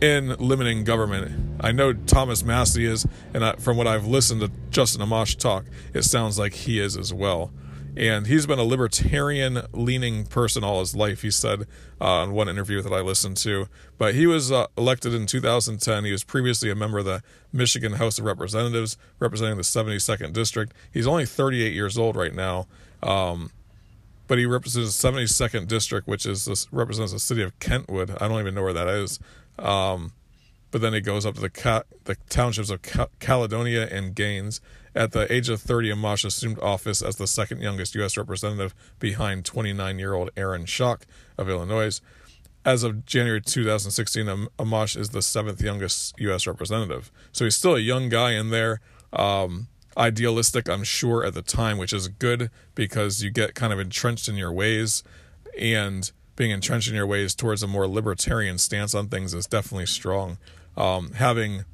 in 0.01 0.29
limiting 0.35 0.83
government. 0.83 1.57
I 1.59 1.71
know 1.71 1.93
Thomas 1.93 2.43
Massie 2.43 2.85
is, 2.85 3.05
and 3.33 3.43
I, 3.43 3.53
from 3.53 3.77
what 3.77 3.87
I've 3.87 4.05
listened 4.05 4.41
to 4.41 4.51
Justin 4.69 5.01
Amash 5.01 5.37
talk, 5.37 5.65
it 5.93 6.03
sounds 6.03 6.37
like 6.37 6.53
he 6.53 6.79
is 6.79 6.95
as 6.95 7.13
well 7.13 7.51
and 7.97 8.27
he's 8.27 8.45
been 8.45 8.59
a 8.59 8.63
libertarian 8.63 9.61
leaning 9.73 10.25
person 10.25 10.63
all 10.63 10.79
his 10.79 10.95
life 10.95 11.23
he 11.23 11.31
said 11.31 11.63
uh, 11.99 12.21
on 12.21 12.31
one 12.31 12.47
interview 12.47 12.81
that 12.81 12.93
i 12.93 13.01
listened 13.01 13.35
to. 13.37 13.67
But 13.97 14.13
he 14.13 14.27
was 14.27 14.51
uh, 14.51 14.67
elected 14.77 15.13
in 15.13 15.25
2010 15.25 16.05
he 16.05 16.11
was 16.11 16.23
previously 16.23 16.69
a 16.69 16.75
member 16.75 16.99
of 16.99 17.05
the 17.05 17.23
michigan 17.51 17.93
house 17.93 18.19
of 18.19 18.25
representatives 18.25 18.97
representing 19.19 19.57
the 19.57 19.63
72nd 19.63 20.31
district. 20.33 20.73
He's 20.93 21.07
only 21.07 21.25
38 21.25 21.73
years 21.73 21.97
old 21.97 22.15
right 22.15 22.33
now 22.33 22.67
um, 23.01 23.51
but 24.27 24.37
he 24.37 24.45
represents 24.45 25.01
the 25.01 25.11
72nd 25.11 25.67
district 25.67 26.07
which 26.07 26.25
is 26.25 26.45
this 26.45 26.71
represents 26.71 27.11
the 27.13 27.19
city 27.19 27.41
of 27.41 27.57
kentwood. 27.59 28.15
I 28.21 28.27
don't 28.27 28.39
even 28.39 28.53
know 28.53 28.63
where 28.63 28.73
that 28.73 28.87
is. 28.87 29.19
Um, 29.57 30.13
but 30.69 30.81
then 30.81 30.93
he 30.93 31.01
goes 31.01 31.25
up 31.25 31.35
to 31.35 31.41
the, 31.41 31.85
the 32.03 32.15
townships 32.29 32.69
of 32.69 32.81
ca- 32.81 33.07
caledonia 33.19 33.87
and 33.87 34.13
gaines 34.13 34.61
at 34.95 35.11
the 35.11 35.31
age 35.31 35.49
of 35.49 35.61
30, 35.61 35.91
Amash 35.91 36.25
assumed 36.25 36.59
office 36.59 37.01
as 37.01 37.17
the 37.17 37.27
second 37.27 37.61
youngest 37.61 37.95
U.S. 37.95 38.17
representative 38.17 38.73
behind 38.99 39.45
29 39.45 39.99
year 39.99 40.13
old 40.13 40.29
Aaron 40.35 40.65
Schock 40.65 41.03
of 41.37 41.49
Illinois. 41.49 42.01
As 42.65 42.83
of 42.83 43.05
January 43.05 43.41
2016, 43.41 44.25
Amash 44.59 44.97
is 44.97 45.09
the 45.09 45.21
seventh 45.21 45.61
youngest 45.61 46.15
U.S. 46.19 46.45
representative. 46.45 47.11
So 47.31 47.45
he's 47.45 47.55
still 47.55 47.75
a 47.75 47.79
young 47.79 48.09
guy 48.09 48.31
in 48.31 48.49
there. 48.49 48.81
Um, 49.13 49.67
idealistic, 49.97 50.69
I'm 50.69 50.83
sure, 50.83 51.23
at 51.25 51.33
the 51.33 51.41
time, 51.41 51.77
which 51.77 51.93
is 51.93 52.07
good 52.07 52.51
because 52.75 53.23
you 53.23 53.31
get 53.31 53.55
kind 53.55 53.71
of 53.71 53.79
entrenched 53.79 54.27
in 54.27 54.35
your 54.35 54.51
ways. 54.51 55.03
And 55.57 56.11
being 56.35 56.51
entrenched 56.51 56.87
in 56.87 56.95
your 56.95 57.07
ways 57.07 57.33
towards 57.33 57.63
a 57.63 57.67
more 57.67 57.87
libertarian 57.87 58.57
stance 58.57 58.93
on 58.93 59.07
things 59.07 59.33
is 59.33 59.47
definitely 59.47 59.87
strong. 59.87 60.37
Um, 60.75 61.13
having 61.13 61.65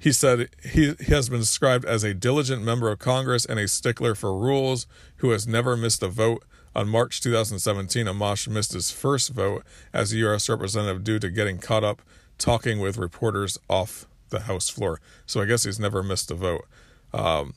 he 0.00 0.12
said 0.12 0.48
he, 0.64 0.94
he 0.98 1.12
has 1.12 1.28
been 1.28 1.40
described 1.40 1.84
as 1.84 2.02
a 2.02 2.14
diligent 2.14 2.62
member 2.62 2.90
of 2.90 2.98
Congress 2.98 3.44
and 3.44 3.60
a 3.60 3.68
stickler 3.68 4.14
for 4.14 4.36
rules 4.36 4.86
who 5.16 5.30
has 5.30 5.46
never 5.46 5.76
missed 5.76 6.02
a 6.02 6.08
vote. 6.08 6.42
On 6.74 6.88
March 6.88 7.20
2017, 7.20 8.06
Amash 8.06 8.48
missed 8.48 8.72
his 8.72 8.90
first 8.90 9.30
vote 9.30 9.62
as 9.92 10.12
a 10.12 10.16
U.S. 10.18 10.48
representative 10.48 11.04
due 11.04 11.18
to 11.18 11.28
getting 11.28 11.58
caught 11.58 11.84
up 11.84 12.00
talking 12.38 12.78
with 12.78 12.96
reporters 12.96 13.58
off 13.68 14.06
the 14.30 14.40
House 14.40 14.70
floor. 14.70 15.00
So 15.26 15.42
I 15.42 15.44
guess 15.44 15.64
he's 15.64 15.78
never 15.78 16.02
missed 16.02 16.30
a 16.30 16.34
vote. 16.34 16.64
Um, 17.12 17.54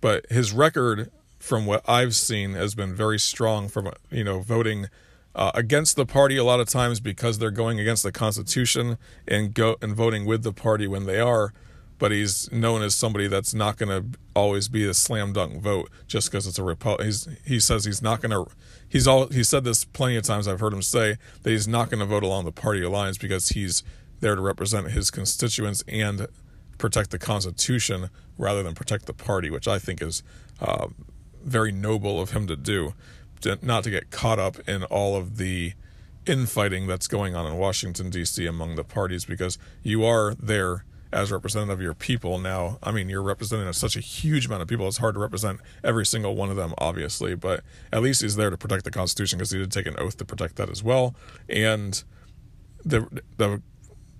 but 0.00 0.26
his 0.30 0.52
record, 0.52 1.10
from 1.38 1.66
what 1.66 1.82
I've 1.88 2.14
seen, 2.14 2.52
has 2.52 2.74
been 2.76 2.94
very 2.94 3.18
strong 3.18 3.68
from 3.68 3.90
you 4.10 4.22
know 4.22 4.40
voting 4.40 4.86
uh, 5.34 5.50
against 5.54 5.96
the 5.96 6.06
party 6.06 6.36
a 6.36 6.44
lot 6.44 6.60
of 6.60 6.68
times 6.68 7.00
because 7.00 7.38
they're 7.38 7.50
going 7.50 7.80
against 7.80 8.02
the 8.04 8.12
Constitution 8.12 8.98
and 9.26 9.54
go 9.54 9.76
and 9.82 9.96
voting 9.96 10.26
with 10.26 10.42
the 10.42 10.52
party 10.52 10.86
when 10.86 11.06
they 11.06 11.18
are 11.18 11.52
but 12.02 12.10
he's 12.10 12.50
known 12.50 12.82
as 12.82 12.96
somebody 12.96 13.28
that's 13.28 13.54
not 13.54 13.76
going 13.76 13.88
to 13.88 14.18
always 14.34 14.66
be 14.66 14.84
a 14.84 14.92
slam 14.92 15.32
dunk 15.32 15.62
vote 15.62 15.88
just 16.08 16.28
because 16.28 16.48
it's 16.48 16.58
a 16.58 16.62
Republican. 16.64 17.06
He's 17.06 17.28
he 17.46 17.60
says 17.60 17.84
he's 17.84 18.02
not 18.02 18.20
going 18.20 18.32
to. 18.32 18.52
He's 18.88 19.06
all 19.06 19.28
he 19.28 19.44
said 19.44 19.62
this 19.62 19.84
plenty 19.84 20.16
of 20.16 20.24
times. 20.24 20.48
I've 20.48 20.58
heard 20.58 20.72
him 20.72 20.82
say 20.82 21.16
that 21.44 21.48
he's 21.48 21.68
not 21.68 21.90
going 21.90 22.00
to 22.00 22.04
vote 22.04 22.24
along 22.24 22.44
the 22.44 22.50
party 22.50 22.84
lines 22.84 23.18
because 23.18 23.50
he's 23.50 23.84
there 24.18 24.34
to 24.34 24.40
represent 24.40 24.90
his 24.90 25.12
constituents 25.12 25.84
and 25.86 26.26
protect 26.76 27.12
the 27.12 27.20
Constitution 27.20 28.10
rather 28.36 28.64
than 28.64 28.74
protect 28.74 29.06
the 29.06 29.14
party, 29.14 29.48
which 29.48 29.68
I 29.68 29.78
think 29.78 30.02
is 30.02 30.24
uh, 30.60 30.88
very 31.44 31.70
noble 31.70 32.20
of 32.20 32.32
him 32.32 32.48
to 32.48 32.56
do, 32.56 32.94
to, 33.42 33.60
not 33.62 33.84
to 33.84 33.90
get 33.90 34.10
caught 34.10 34.40
up 34.40 34.58
in 34.68 34.82
all 34.82 35.14
of 35.14 35.36
the 35.36 35.74
infighting 36.26 36.88
that's 36.88 37.06
going 37.06 37.36
on 37.36 37.46
in 37.46 37.58
Washington 37.58 38.10
D.C. 38.10 38.44
among 38.44 38.74
the 38.74 38.82
parties 38.82 39.24
because 39.24 39.56
you 39.84 40.04
are 40.04 40.34
there 40.34 40.84
as 41.12 41.30
representative 41.30 41.78
of 41.78 41.82
your 41.82 41.94
people. 41.94 42.38
Now, 42.38 42.78
I 42.82 42.90
mean, 42.90 43.08
you're 43.08 43.22
representing 43.22 43.72
such 43.72 43.96
a 43.96 44.00
huge 44.00 44.46
amount 44.46 44.62
of 44.62 44.68
people. 44.68 44.88
It's 44.88 44.98
hard 44.98 45.14
to 45.14 45.20
represent 45.20 45.60
every 45.84 46.06
single 46.06 46.34
one 46.34 46.50
of 46.50 46.56
them, 46.56 46.74
obviously, 46.78 47.34
but 47.34 47.62
at 47.92 48.02
least 48.02 48.22
he's 48.22 48.36
there 48.36 48.50
to 48.50 48.56
protect 48.56 48.84
the 48.84 48.90
Constitution 48.90 49.38
because 49.38 49.50
he 49.50 49.58
did 49.58 49.70
take 49.70 49.86
an 49.86 49.96
oath 49.98 50.16
to 50.18 50.24
protect 50.24 50.56
that 50.56 50.70
as 50.70 50.82
well. 50.82 51.14
And 51.48 52.02
the 52.84 53.22
the 53.36 53.62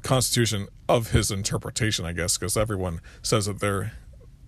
Constitution 0.03 0.69
of 0.89 1.13
his 1.13 1.31
interpretation, 1.31 2.05
I 2.05 2.13
guess, 2.13 2.37
because 2.37 2.57
everyone 2.57 3.01
says 3.23 3.47
that 3.47 3.61
they're 3.61 3.93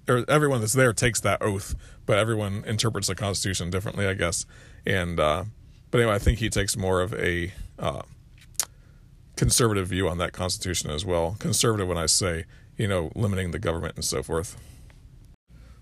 or 0.08 0.24
everyone 0.28 0.60
that's 0.60 0.74
there 0.74 0.92
takes 0.92 1.20
that 1.20 1.40
oath, 1.40 1.74
but 2.04 2.18
everyone 2.18 2.64
interprets 2.66 3.08
the 3.08 3.14
Constitution 3.14 3.70
differently, 3.70 4.06
I 4.06 4.14
guess. 4.14 4.44
And 4.86 5.18
uh, 5.18 5.44
but 5.90 6.00
anyway, 6.00 6.16
I 6.16 6.18
think 6.18 6.40
he 6.40 6.50
takes 6.50 6.76
more 6.76 7.00
of 7.00 7.14
a 7.14 7.52
uh, 7.78 8.02
conservative 9.36 9.88
view 9.88 10.08
on 10.08 10.18
that 10.18 10.32
Constitution 10.32 10.90
as 10.90 11.04
well. 11.04 11.36
Conservative 11.38 11.88
when 11.88 11.98
I 11.98 12.06
say, 12.06 12.44
you 12.76 12.88
know, 12.88 13.10
limiting 13.14 13.50
the 13.50 13.58
government 13.58 13.96
and 13.96 14.04
so 14.04 14.22
forth. 14.22 14.56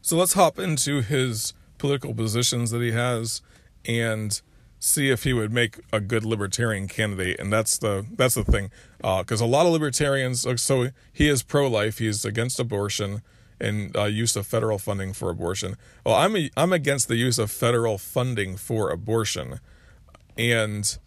So 0.01 0.17
let's 0.17 0.33
hop 0.33 0.59
into 0.59 1.01
his 1.01 1.53
political 1.79 2.15
positions 2.15 2.71
that 2.71 2.83
he 2.83 2.93
has 2.93 3.43
and 3.85 4.41
see 4.79 5.11
if 5.11 5.23
he 5.23 5.33
would 5.33 5.53
make 5.53 5.79
a 5.93 6.01
good 6.01 6.25
libertarian 6.25 6.89
candidate 6.89 7.39
and 7.39 7.53
that's 7.53 7.79
the 7.79 8.05
that's 8.17 8.35
the 8.35 8.43
thing 8.43 8.69
because 8.99 9.41
uh, 9.41 9.45
a 9.45 9.47
lot 9.47 9.65
of 9.65 9.73
libertarians 9.73 10.45
so 10.61 10.89
he 11.13 11.29
is 11.29 11.45
pro-life 11.45 11.99
he's 11.99 12.25
against 12.25 12.59
abortion 12.59 13.23
and 13.61 13.97
uh, 13.97 14.05
use 14.07 14.35
of 14.35 14.45
federal 14.45 14.79
funding 14.79 15.13
for 15.13 15.31
abortion 15.31 15.77
well 16.05 16.17
i'm 16.17 16.37
a, 16.37 16.51
i'm 16.57 16.73
against 16.73 17.07
the 17.07 17.15
use 17.15 17.39
of 17.39 17.49
federal 17.49 17.97
funding 17.97 18.57
for 18.57 18.91
abortion 18.91 19.61
and 20.37 20.99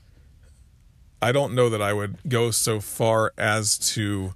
I 1.22 1.32
don't 1.32 1.56
know 1.56 1.70
that 1.70 1.82
I 1.82 1.94
would 1.94 2.18
go 2.28 2.52
so 2.52 2.80
far 2.80 3.34
as 3.38 3.78
to 3.94 4.34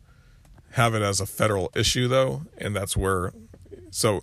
have 0.72 0.94
it 0.94 1.02
as 1.02 1.20
a 1.20 1.26
federal 1.26 1.72
issue, 1.76 2.08
though, 2.08 2.44
and 2.58 2.76
that's 2.76 2.96
where. 2.96 3.34
So, 3.92 4.22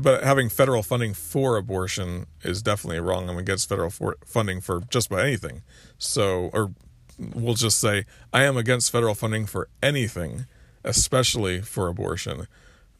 but 0.00 0.22
having 0.22 0.48
federal 0.48 0.82
funding 0.82 1.14
for 1.14 1.56
abortion 1.56 2.26
is 2.42 2.62
definitely 2.62 3.00
wrong. 3.00 3.28
I'm 3.28 3.38
against 3.38 3.68
federal 3.68 3.90
for 3.90 4.16
funding 4.24 4.60
for 4.60 4.80
just 4.90 5.08
about 5.08 5.24
anything. 5.24 5.62
So, 5.98 6.50
or 6.52 6.72
we'll 7.18 7.54
just 7.54 7.80
say 7.80 8.04
I 8.32 8.44
am 8.44 8.56
against 8.56 8.92
federal 8.92 9.14
funding 9.14 9.46
for 9.46 9.68
anything, 9.82 10.46
especially 10.84 11.60
for 11.60 11.88
abortion. 11.88 12.46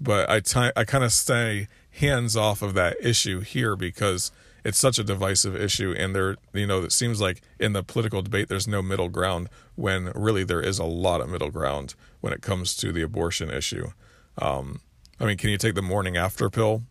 But 0.00 0.28
I, 0.30 0.40
t- 0.40 0.72
I 0.76 0.84
kind 0.84 1.04
of 1.04 1.12
stay 1.12 1.68
hands 1.90 2.36
off 2.36 2.62
of 2.62 2.74
that 2.74 2.96
issue 3.00 3.40
here 3.40 3.76
because 3.76 4.30
it's 4.64 4.78
such 4.78 4.98
a 4.98 5.04
divisive 5.04 5.54
issue 5.56 5.94
and 5.96 6.14
there 6.14 6.36
you 6.52 6.66
know 6.66 6.82
it 6.82 6.92
seems 6.92 7.20
like 7.20 7.42
in 7.58 7.72
the 7.72 7.82
political 7.82 8.22
debate 8.22 8.48
there's 8.48 8.68
no 8.68 8.82
middle 8.82 9.08
ground 9.08 9.48
when 9.76 10.12
really 10.14 10.44
there 10.44 10.60
is 10.60 10.78
a 10.78 10.84
lot 10.84 11.20
of 11.20 11.28
middle 11.28 11.50
ground 11.50 11.94
when 12.20 12.32
it 12.32 12.42
comes 12.42 12.76
to 12.76 12.92
the 12.92 13.02
abortion 13.02 13.50
issue. 13.50 13.88
Um, 14.38 14.80
i 15.20 15.24
mean 15.24 15.36
can 15.36 15.50
you 15.50 15.58
take 15.58 15.74
the 15.74 15.82
morning 15.82 16.16
after 16.16 16.50
pill? 16.50 16.82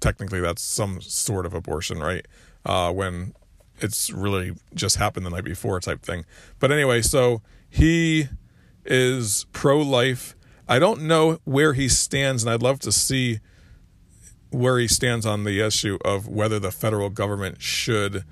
Technically 0.00 0.40
that's 0.40 0.62
some 0.62 1.00
sort 1.00 1.46
of 1.46 1.54
abortion 1.54 1.98
right? 1.98 2.26
Uh, 2.64 2.92
when 2.92 3.32
it's 3.80 4.10
really 4.10 4.52
just 4.74 4.96
happened 4.96 5.24
the 5.26 5.30
night 5.30 5.44
before 5.44 5.78
type 5.80 6.02
thing. 6.02 6.24
But 6.58 6.72
anyway 6.72 7.02
so 7.02 7.42
he 7.68 8.28
is 8.86 9.46
pro-life. 9.52 10.34
I 10.68 10.78
don't 10.78 11.02
know 11.02 11.38
where 11.44 11.74
he 11.74 11.88
stands, 11.88 12.42
and 12.42 12.52
I'd 12.52 12.62
love 12.62 12.80
to 12.80 12.92
see 12.92 13.40
where 14.56 14.78
he 14.78 14.88
stands 14.88 15.26
on 15.26 15.44
the 15.44 15.60
issue 15.60 15.98
of 16.04 16.26
whether 16.26 16.58
the 16.58 16.70
federal 16.70 17.10
government 17.10 17.60
should, 17.60 18.24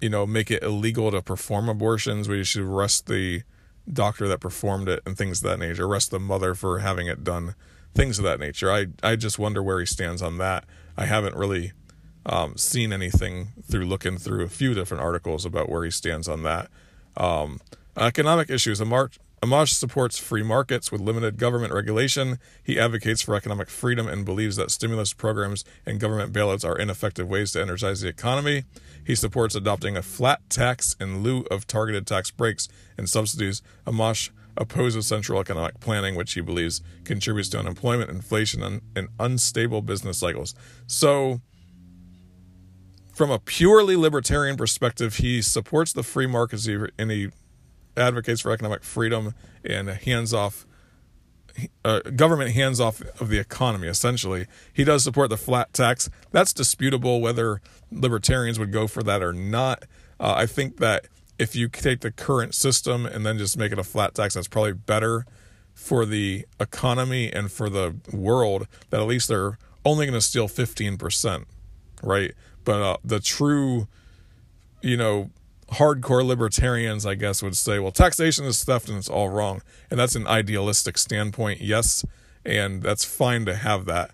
you 0.00 0.10
know, 0.10 0.26
make 0.26 0.50
it 0.50 0.62
illegal 0.62 1.10
to 1.10 1.22
perform 1.22 1.68
abortions. 1.68 2.28
We 2.28 2.44
should 2.44 2.62
arrest 2.62 3.06
the 3.06 3.42
doctor 3.90 4.28
that 4.28 4.40
performed 4.40 4.88
it 4.88 5.00
and 5.06 5.16
things 5.16 5.42
of 5.42 5.50
that 5.50 5.58
nature, 5.58 5.86
arrest 5.86 6.10
the 6.10 6.20
mother 6.20 6.54
for 6.54 6.80
having 6.80 7.06
it 7.06 7.24
done, 7.24 7.54
things 7.94 8.18
of 8.18 8.24
that 8.24 8.38
nature. 8.38 8.70
I 8.70 8.88
I 9.02 9.16
just 9.16 9.38
wonder 9.38 9.62
where 9.62 9.80
he 9.80 9.86
stands 9.86 10.20
on 10.20 10.36
that. 10.38 10.64
I 10.96 11.06
haven't 11.06 11.34
really 11.34 11.72
um, 12.26 12.58
seen 12.58 12.92
anything 12.92 13.52
through 13.62 13.86
looking 13.86 14.18
through 14.18 14.44
a 14.44 14.48
few 14.48 14.74
different 14.74 15.02
articles 15.02 15.46
about 15.46 15.70
where 15.70 15.84
he 15.84 15.90
stands 15.90 16.28
on 16.28 16.42
that. 16.42 16.68
Um, 17.16 17.60
economic 17.96 18.50
issues. 18.50 18.78
Amash, 18.80 19.18
Amash 19.42 19.70
supports 19.70 20.18
free 20.18 20.42
markets 20.42 20.92
with 20.92 21.00
limited 21.00 21.38
government 21.38 21.72
regulation. 21.72 22.38
He 22.62 22.78
advocates 22.78 23.22
for 23.22 23.34
economic 23.34 23.70
freedom 23.70 24.06
and 24.06 24.22
believes 24.22 24.56
that 24.56 24.70
stimulus 24.70 25.14
programs 25.14 25.64
and 25.86 25.98
government 25.98 26.34
bailouts 26.34 26.62
are 26.62 26.78
ineffective 26.78 27.26
ways 27.26 27.52
to 27.52 27.62
energize 27.62 28.02
the 28.02 28.08
economy. 28.08 28.64
He 29.02 29.14
supports 29.14 29.54
adopting 29.54 29.96
a 29.96 30.02
flat 30.02 30.40
tax 30.50 30.94
in 31.00 31.22
lieu 31.22 31.46
of 31.50 31.66
targeted 31.66 32.06
tax 32.06 32.30
breaks 32.30 32.68
and 32.98 33.08
subsidies. 33.08 33.62
Amash 33.86 34.28
opposes 34.58 35.06
central 35.06 35.40
economic 35.40 35.80
planning, 35.80 36.16
which 36.16 36.34
he 36.34 36.42
believes 36.42 36.82
contributes 37.04 37.48
to 37.48 37.58
unemployment, 37.58 38.10
inflation, 38.10 38.82
and 38.94 39.08
unstable 39.18 39.80
business 39.80 40.18
cycles. 40.18 40.54
So, 40.86 41.40
from 43.14 43.30
a 43.30 43.38
purely 43.38 43.96
libertarian 43.96 44.58
perspective, 44.58 45.16
he 45.16 45.40
supports 45.40 45.94
the 45.94 46.02
free 46.02 46.26
markets 46.26 46.66
and 46.66 47.10
he 47.10 47.30
advocates 47.96 48.40
for 48.40 48.52
economic 48.52 48.82
freedom 48.82 49.34
and 49.64 49.88
hands 49.88 50.32
off 50.32 50.66
uh, 51.84 52.00
government 52.14 52.52
hands 52.52 52.80
off 52.80 53.02
of 53.20 53.28
the 53.28 53.38
economy 53.38 53.88
essentially. 53.88 54.46
He 54.72 54.84
does 54.84 55.04
support 55.04 55.30
the 55.30 55.36
flat 55.36 55.72
tax. 55.72 56.08
That's 56.30 56.52
disputable 56.52 57.20
whether 57.20 57.60
libertarians 57.90 58.58
would 58.58 58.72
go 58.72 58.86
for 58.86 59.02
that 59.02 59.22
or 59.22 59.32
not. 59.32 59.84
Uh, 60.18 60.34
i 60.36 60.46
think 60.46 60.76
that 60.78 61.06
if 61.38 61.56
you 61.56 61.68
take 61.68 62.00
the 62.00 62.10
current 62.10 62.54
system 62.54 63.06
and 63.06 63.24
then 63.24 63.38
just 63.38 63.56
make 63.56 63.72
it 63.72 63.78
a 63.78 63.84
flat 63.84 64.14
tax 64.14 64.34
that's 64.34 64.48
probably 64.48 64.74
better 64.74 65.24
for 65.72 66.04
the 66.04 66.46
economy 66.60 67.32
and 67.32 67.50
for 67.50 67.70
the 67.70 67.96
world 68.12 68.66
that 68.90 69.00
at 69.00 69.06
least 69.06 69.28
they're 69.28 69.58
only 69.84 70.04
going 70.04 70.12
to 70.12 70.20
steal 70.20 70.46
15% 70.46 71.46
right? 72.02 72.32
But 72.64 72.82
uh, 72.82 72.96
the 73.04 73.20
true 73.20 73.88
you 74.82 74.96
know 74.96 75.30
hardcore 75.72 76.24
libertarians, 76.24 77.06
I 77.06 77.14
guess, 77.14 77.42
would 77.42 77.56
say, 77.56 77.78
well, 77.78 77.92
taxation 77.92 78.44
is 78.44 78.64
theft 78.64 78.88
and 78.88 78.98
it's 78.98 79.08
all 79.08 79.28
wrong. 79.28 79.62
And 79.90 79.98
that's 79.98 80.16
an 80.16 80.26
idealistic 80.26 80.98
standpoint, 80.98 81.60
yes. 81.60 82.04
And 82.44 82.82
that's 82.82 83.04
fine 83.04 83.44
to 83.46 83.54
have 83.54 83.84
that 83.86 84.12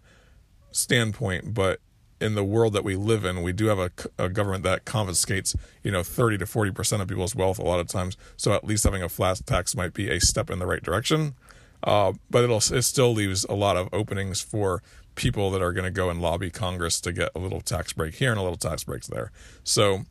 standpoint. 0.73 1.55
But 1.55 1.81
in 2.21 2.35
the 2.35 2.45
world 2.45 2.73
that 2.75 2.85
we 2.85 2.97
live 2.97 3.25
in, 3.25 3.43
we 3.43 3.53
do 3.53 3.67
have 3.67 3.79
a, 3.79 3.91
a 4.19 4.29
government 4.29 4.65
that 4.65 4.85
confiscates, 4.85 5.55
you 5.83 5.91
know, 5.91 6.03
30 6.03 6.39
to 6.39 6.45
40% 6.45 7.01
of 7.01 7.09
people's 7.09 7.35
wealth 7.35 7.59
a 7.59 7.65
lot 7.65 7.81
of 7.81 7.89
times. 7.89 8.17
So 8.37 8.53
at 8.53 8.65
least 8.65 8.85
having 8.85 9.03
a 9.03 9.09
flat 9.09 9.41
tax 9.47 9.75
might 9.77 9.95
be 9.95 10.11
a 10.11 10.21
step 10.21 10.51
in 10.51 10.59
the 10.59 10.67
right 10.67 10.83
direction. 10.83 11.35
Uh, 11.83 12.15
but 12.31 12.43
it'll 12.43 12.57
it 12.57 12.83
still 12.83 13.13
leaves 13.13 13.45
a 13.45 13.55
lot 13.55 13.77
of 13.77 13.89
openings 13.93 14.41
for 14.41 14.83
people 15.15 15.51
that 15.51 15.63
are 15.63 15.73
going 15.73 15.85
to 15.85 15.91
go 15.91 16.11
and 16.11 16.21
lobby 16.21 16.51
Congress 16.51 17.01
to 17.01 17.13
get 17.13 17.31
a 17.35 17.39
little 17.39 17.61
tax 17.61 17.93
break 17.93 18.15
here 18.15 18.31
and 18.31 18.39
a 18.39 18.43
little 18.43 18.59
tax 18.59 18.85
breaks 18.85 19.07
there. 19.07 19.31
So 19.63 20.05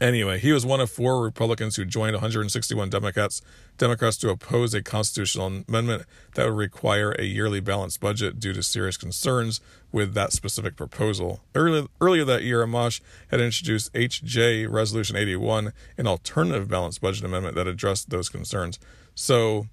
Anyway, 0.00 0.38
he 0.38 0.52
was 0.52 0.66
one 0.66 0.80
of 0.80 0.90
four 0.90 1.22
Republicans 1.22 1.76
who 1.76 1.84
joined 1.84 2.12
161 2.12 2.90
Democrats 2.90 3.40
Democrats 3.78 4.16
to 4.18 4.30
oppose 4.30 4.74
a 4.74 4.82
constitutional 4.82 5.46
amendment 5.68 6.04
that 6.34 6.46
would 6.46 6.56
require 6.56 7.12
a 7.12 7.24
yearly 7.24 7.60
balanced 7.60 8.00
budget 8.00 8.40
due 8.40 8.52
to 8.52 8.62
serious 8.62 8.96
concerns 8.96 9.60
with 9.92 10.14
that 10.14 10.32
specific 10.32 10.76
proposal. 10.76 11.40
Earlier, 11.54 11.86
earlier 12.00 12.24
that 12.24 12.42
year, 12.42 12.66
Amash 12.66 13.00
had 13.30 13.40
introduced 13.40 13.92
HJ 13.92 14.70
Resolution 14.70 15.16
81, 15.16 15.72
an 15.96 16.06
alternative 16.06 16.68
balanced 16.68 17.00
budget 17.00 17.24
amendment 17.24 17.54
that 17.54 17.66
addressed 17.66 18.10
those 18.10 18.28
concerns. 18.28 18.78
So 19.14 19.66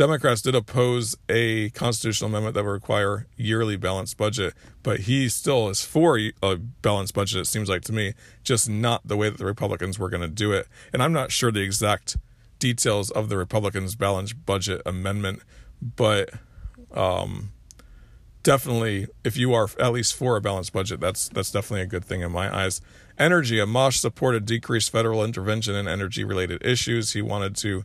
Democrats 0.00 0.40
did 0.40 0.54
oppose 0.54 1.14
a 1.28 1.68
constitutional 1.72 2.30
amendment 2.30 2.54
that 2.54 2.64
would 2.64 2.70
require 2.70 3.26
yearly 3.36 3.76
balanced 3.76 4.16
budget, 4.16 4.54
but 4.82 5.00
he 5.00 5.28
still 5.28 5.68
is 5.68 5.84
for 5.84 6.18
a 6.42 6.56
balanced 6.56 7.12
budget. 7.12 7.42
It 7.42 7.44
seems 7.44 7.68
like 7.68 7.82
to 7.82 7.92
me, 7.92 8.14
just 8.42 8.66
not 8.66 9.06
the 9.06 9.14
way 9.14 9.28
that 9.28 9.36
the 9.36 9.44
Republicans 9.44 9.98
were 9.98 10.08
going 10.08 10.22
to 10.22 10.28
do 10.28 10.52
it. 10.52 10.68
And 10.94 11.02
I'm 11.02 11.12
not 11.12 11.32
sure 11.32 11.52
the 11.52 11.60
exact 11.60 12.16
details 12.58 13.10
of 13.10 13.28
the 13.28 13.36
Republicans' 13.36 13.94
balanced 13.94 14.46
budget 14.46 14.80
amendment, 14.86 15.42
but 15.82 16.30
um, 16.94 17.52
definitely, 18.42 19.06
if 19.22 19.36
you 19.36 19.52
are 19.52 19.68
at 19.78 19.92
least 19.92 20.14
for 20.14 20.34
a 20.34 20.40
balanced 20.40 20.72
budget, 20.72 21.00
that's 21.00 21.28
that's 21.28 21.50
definitely 21.50 21.82
a 21.82 21.86
good 21.86 22.06
thing 22.06 22.22
in 22.22 22.32
my 22.32 22.48
eyes. 22.56 22.80
Energy, 23.18 23.56
Amash 23.56 23.98
supported 23.98 24.46
decreased 24.46 24.90
federal 24.90 25.22
intervention 25.22 25.74
in 25.74 25.86
energy-related 25.86 26.64
issues. 26.64 27.12
He 27.12 27.20
wanted 27.20 27.54
to 27.56 27.84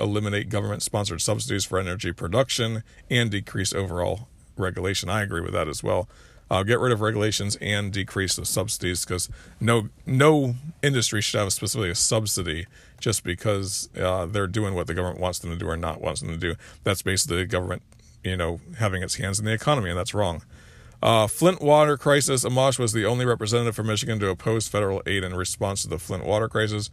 eliminate 0.00 0.48
government 0.48 0.82
sponsored 0.82 1.20
subsidies 1.20 1.64
for 1.64 1.78
energy 1.78 2.12
production, 2.12 2.82
and 3.10 3.30
decrease 3.30 3.72
overall 3.72 4.28
regulation. 4.56 5.08
I 5.08 5.22
agree 5.22 5.40
with 5.40 5.52
that 5.52 5.68
as 5.68 5.82
well. 5.82 6.08
Uh, 6.50 6.64
get 6.64 6.80
rid 6.80 6.90
of 6.90 7.00
regulations 7.00 7.56
and 7.60 7.92
decrease 7.92 8.34
the 8.34 8.44
subsidies 8.44 9.04
because 9.04 9.28
no 9.60 9.88
no 10.04 10.56
industry 10.82 11.22
should 11.22 11.38
have 11.38 11.52
specifically 11.52 11.90
a 11.90 11.94
subsidy 11.94 12.66
just 12.98 13.22
because 13.22 13.88
uh, 13.96 14.26
they're 14.26 14.48
doing 14.48 14.74
what 14.74 14.88
the 14.88 14.94
government 14.94 15.20
wants 15.20 15.38
them 15.38 15.50
to 15.50 15.56
do 15.56 15.68
or 15.68 15.76
not 15.76 16.00
wants 16.00 16.20
them 16.20 16.30
to 16.30 16.36
do. 16.36 16.56
That's 16.82 17.02
basically 17.02 17.36
the 17.36 17.46
government, 17.46 17.82
you 18.24 18.36
know, 18.36 18.60
having 18.78 19.02
its 19.02 19.14
hands 19.14 19.38
in 19.38 19.44
the 19.44 19.52
economy, 19.52 19.90
and 19.90 19.98
that's 19.98 20.12
wrong. 20.12 20.42
Uh, 21.00 21.28
Flint 21.28 21.62
water 21.62 21.96
crisis. 21.96 22.44
Amash 22.44 22.78
was 22.78 22.92
the 22.92 23.06
only 23.06 23.24
representative 23.24 23.76
from 23.76 23.86
Michigan 23.86 24.18
to 24.18 24.28
oppose 24.28 24.66
federal 24.66 25.02
aid 25.06 25.22
in 25.22 25.34
response 25.34 25.82
to 25.82 25.88
the 25.88 25.98
Flint 25.98 26.26
water 26.26 26.48
crisis 26.48 26.90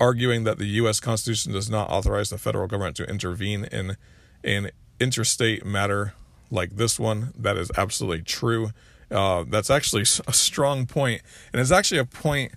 arguing 0.00 0.44
that 0.44 0.58
the 0.58 0.66
U.S. 0.66 1.00
Constitution 1.00 1.52
does 1.52 1.70
not 1.70 1.88
authorize 1.90 2.30
the 2.30 2.38
federal 2.38 2.66
government 2.66 2.96
to 2.96 3.08
intervene 3.08 3.64
in 3.64 3.96
an 4.44 4.70
interstate 5.00 5.64
matter 5.64 6.14
like 6.50 6.76
this 6.76 6.98
one. 6.98 7.32
That 7.36 7.56
is 7.56 7.70
absolutely 7.76 8.22
true. 8.22 8.70
Uh, 9.10 9.44
that's 9.48 9.70
actually 9.70 10.02
a 10.02 10.32
strong 10.32 10.86
point, 10.86 11.22
and 11.52 11.60
it's 11.60 11.70
actually 11.70 11.98
a 11.98 12.04
point 12.04 12.52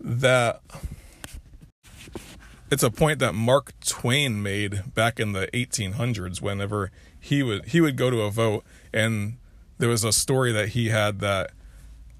that 0.00 0.60
it's 2.70 2.82
a 2.82 2.90
point 2.90 3.20
that 3.20 3.34
Mark 3.34 3.72
Twain 3.84 4.42
made 4.42 4.94
back 4.94 5.20
in 5.20 5.32
the 5.32 5.46
1800s. 5.48 6.40
Whenever 6.40 6.90
he 7.20 7.42
would 7.42 7.66
he 7.66 7.80
would 7.80 7.96
go 7.96 8.10
to 8.10 8.22
a 8.22 8.30
vote, 8.30 8.64
and 8.92 9.36
there 9.78 9.88
was 9.88 10.02
a 10.02 10.12
story 10.12 10.50
that 10.52 10.70
he 10.70 10.88
had 10.88 11.20
that 11.20 11.52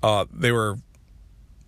uh, 0.00 0.26
they 0.32 0.52
were 0.52 0.78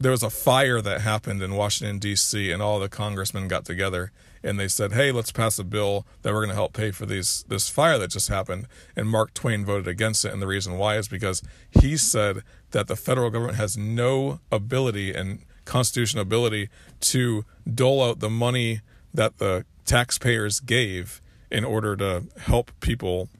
there 0.04 0.10
was 0.10 0.22
a 0.22 0.28
fire 0.28 0.82
that 0.82 1.00
happened 1.00 1.40
in 1.40 1.54
Washington 1.54 1.98
D.C. 1.98 2.50
and 2.50 2.60
all 2.60 2.78
the 2.78 2.90
congressmen 2.90 3.48
got 3.48 3.64
together 3.64 4.12
and 4.42 4.60
they 4.60 4.68
said, 4.68 4.92
"Hey, 4.92 5.10
let's 5.10 5.32
pass 5.32 5.58
a 5.58 5.64
bill 5.64 6.06
that 6.20 6.34
we're 6.34 6.40
going 6.40 6.50
to 6.50 6.54
help 6.54 6.74
pay 6.74 6.90
for 6.90 7.06
these 7.06 7.42
this 7.48 7.70
fire 7.70 7.96
that 7.96 8.10
just 8.10 8.28
happened." 8.28 8.66
And 8.94 9.08
Mark 9.08 9.32
Twain 9.32 9.64
voted 9.64 9.88
against 9.88 10.26
it, 10.26 10.32
and 10.34 10.42
the 10.42 10.46
reason 10.46 10.76
why 10.76 10.98
is 10.98 11.08
because 11.08 11.42
he 11.70 11.96
said 11.96 12.42
that 12.72 12.86
the 12.86 12.96
federal 12.96 13.30
government 13.30 13.56
has 13.56 13.78
no 13.78 14.40
ability 14.52 15.14
and 15.14 15.38
constitutional 15.64 16.20
ability 16.20 16.68
to 17.00 17.46
dole 17.66 18.04
out 18.04 18.20
the 18.20 18.28
money 18.28 18.82
that 19.14 19.38
the 19.38 19.64
taxpayers 19.86 20.60
gave 20.60 21.22
in 21.50 21.64
order 21.64 21.96
to 21.96 22.24
help 22.40 22.70
people 22.80 23.30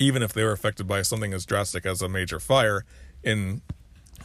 even 0.00 0.20
if 0.20 0.32
they 0.32 0.42
were 0.42 0.50
affected 0.50 0.88
by 0.88 1.02
something 1.02 1.32
as 1.32 1.46
drastic 1.46 1.86
as 1.86 2.02
a 2.02 2.08
major 2.08 2.40
fire 2.40 2.84
in 3.22 3.62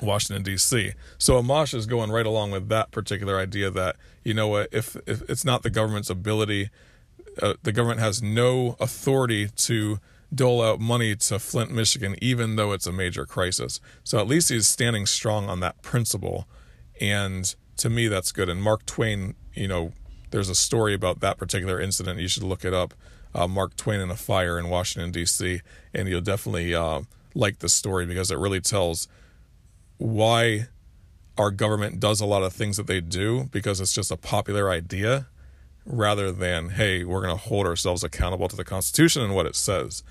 Washington 0.01 0.43
D.C. 0.43 0.93
So 1.17 1.41
Amash 1.41 1.73
is 1.73 1.86
going 1.86 2.12
right 2.12 2.25
along 2.25 2.51
with 2.51 2.69
that 2.69 2.91
particular 2.91 3.39
idea 3.39 3.69
that 3.71 3.95
you 4.23 4.33
know 4.33 4.47
what 4.47 4.69
if 4.71 4.95
if 5.05 5.27
it's 5.29 5.45
not 5.45 5.63
the 5.63 5.69
government's 5.69 6.10
ability, 6.10 6.69
uh, 7.41 7.55
the 7.63 7.71
government 7.71 7.99
has 7.99 8.21
no 8.21 8.75
authority 8.79 9.49
to 9.55 9.99
dole 10.33 10.62
out 10.62 10.79
money 10.79 11.15
to 11.15 11.39
Flint, 11.39 11.71
Michigan, 11.71 12.15
even 12.21 12.57
though 12.57 12.73
it's 12.73 12.88
a 12.88 12.91
major 12.91 13.25
crisis. 13.25 13.79
So 14.03 14.19
at 14.19 14.27
least 14.27 14.49
he's 14.49 14.67
standing 14.67 15.05
strong 15.05 15.49
on 15.49 15.62
that 15.62 15.81
principle, 15.81 16.47
and 16.99 17.53
to 17.77 17.89
me 17.89 18.07
that's 18.07 18.31
good. 18.31 18.49
And 18.49 18.62
Mark 18.62 18.86
Twain, 18.86 19.36
you 19.53 19.67
know, 19.67 19.93
there's 20.31 20.49
a 20.49 20.55
story 20.55 20.93
about 20.93 21.21
that 21.21 21.38
particular 21.38 21.79
incident. 21.79 22.19
You 22.19 22.27
should 22.27 22.43
look 22.43 22.65
it 22.65 22.73
up. 22.73 22.93
Uh, 23.33 23.47
Mark 23.47 23.75
Twain 23.75 23.99
in 23.99 24.10
a 24.10 24.15
fire 24.15 24.57
in 24.57 24.69
Washington 24.69 25.12
D.C. 25.12 25.62
and 25.93 26.07
you'll 26.07 26.21
definitely 26.21 26.73
uh, 26.73 27.01
like 27.36 27.60
the 27.60 27.69
story 27.69 28.05
because 28.05 28.31
it 28.31 28.38
really 28.38 28.60
tells 28.62 29.07
why 29.97 30.67
our 31.38 31.51
government 31.51 31.99
does 31.99 32.19
a 32.19 32.25
lot 32.25 32.43
of 32.43 32.53
things 32.53 32.77
that 32.77 32.88
they 32.88 33.01
do 33.01 33.47
because 33.51 33.79
it's 33.79 33.93
just 33.93 34.12
a 34.12 34.17
popular 34.17 34.69
idea 34.69 35.27
rather 35.86 36.31
than, 36.31 36.69
hey, 36.69 37.03
we're 37.03 37.21
going 37.21 37.36
to 37.36 37.41
hold 37.41 37.65
ourselves 37.65 38.03
accountable 38.03 38.47
to 38.47 38.55
the 38.55 38.65
Constitution 38.65 39.21
and 39.21 39.36
what 39.36 39.45
it 39.45 39.55
says. 39.55 40.03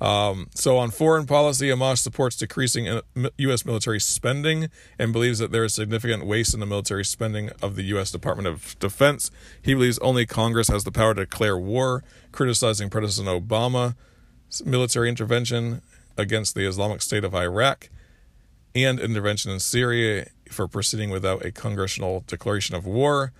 Um, 0.00 0.48
so 0.54 0.78
on 0.78 0.90
foreign 0.90 1.26
policy, 1.26 1.68
Amash 1.68 1.98
supports 1.98 2.36
decreasing 2.36 3.00
U.S. 3.36 3.64
military 3.64 3.98
spending 3.98 4.68
and 4.98 5.12
believes 5.12 5.40
that 5.40 5.50
there 5.50 5.64
is 5.64 5.74
significant 5.74 6.24
waste 6.24 6.54
in 6.54 6.60
the 6.60 6.66
military 6.66 7.04
spending 7.04 7.50
of 7.60 7.74
the 7.74 7.82
U.S. 7.84 8.12
Department 8.12 8.46
of 8.46 8.78
Defense. 8.78 9.30
He 9.60 9.74
believes 9.74 9.98
only 9.98 10.24
Congress 10.24 10.68
has 10.68 10.84
the 10.84 10.92
power 10.92 11.14
to 11.14 11.22
declare 11.22 11.58
war, 11.58 12.04
criticizing 12.30 12.90
President 12.90 13.48
Obama's 13.48 13.94
military 14.64 15.08
intervention 15.08 15.82
against 16.16 16.54
the 16.54 16.66
Islamic 16.66 17.02
State 17.02 17.24
of 17.24 17.34
Iraq 17.34 17.90
and 18.74 19.00
intervention 19.00 19.50
in 19.50 19.60
Syria 19.60 20.28
for 20.50 20.68
proceeding 20.68 21.10
without 21.10 21.44
a 21.44 21.52
congressional 21.52 22.24
declaration 22.26 22.74
of 22.74 22.86
war. 22.86 23.32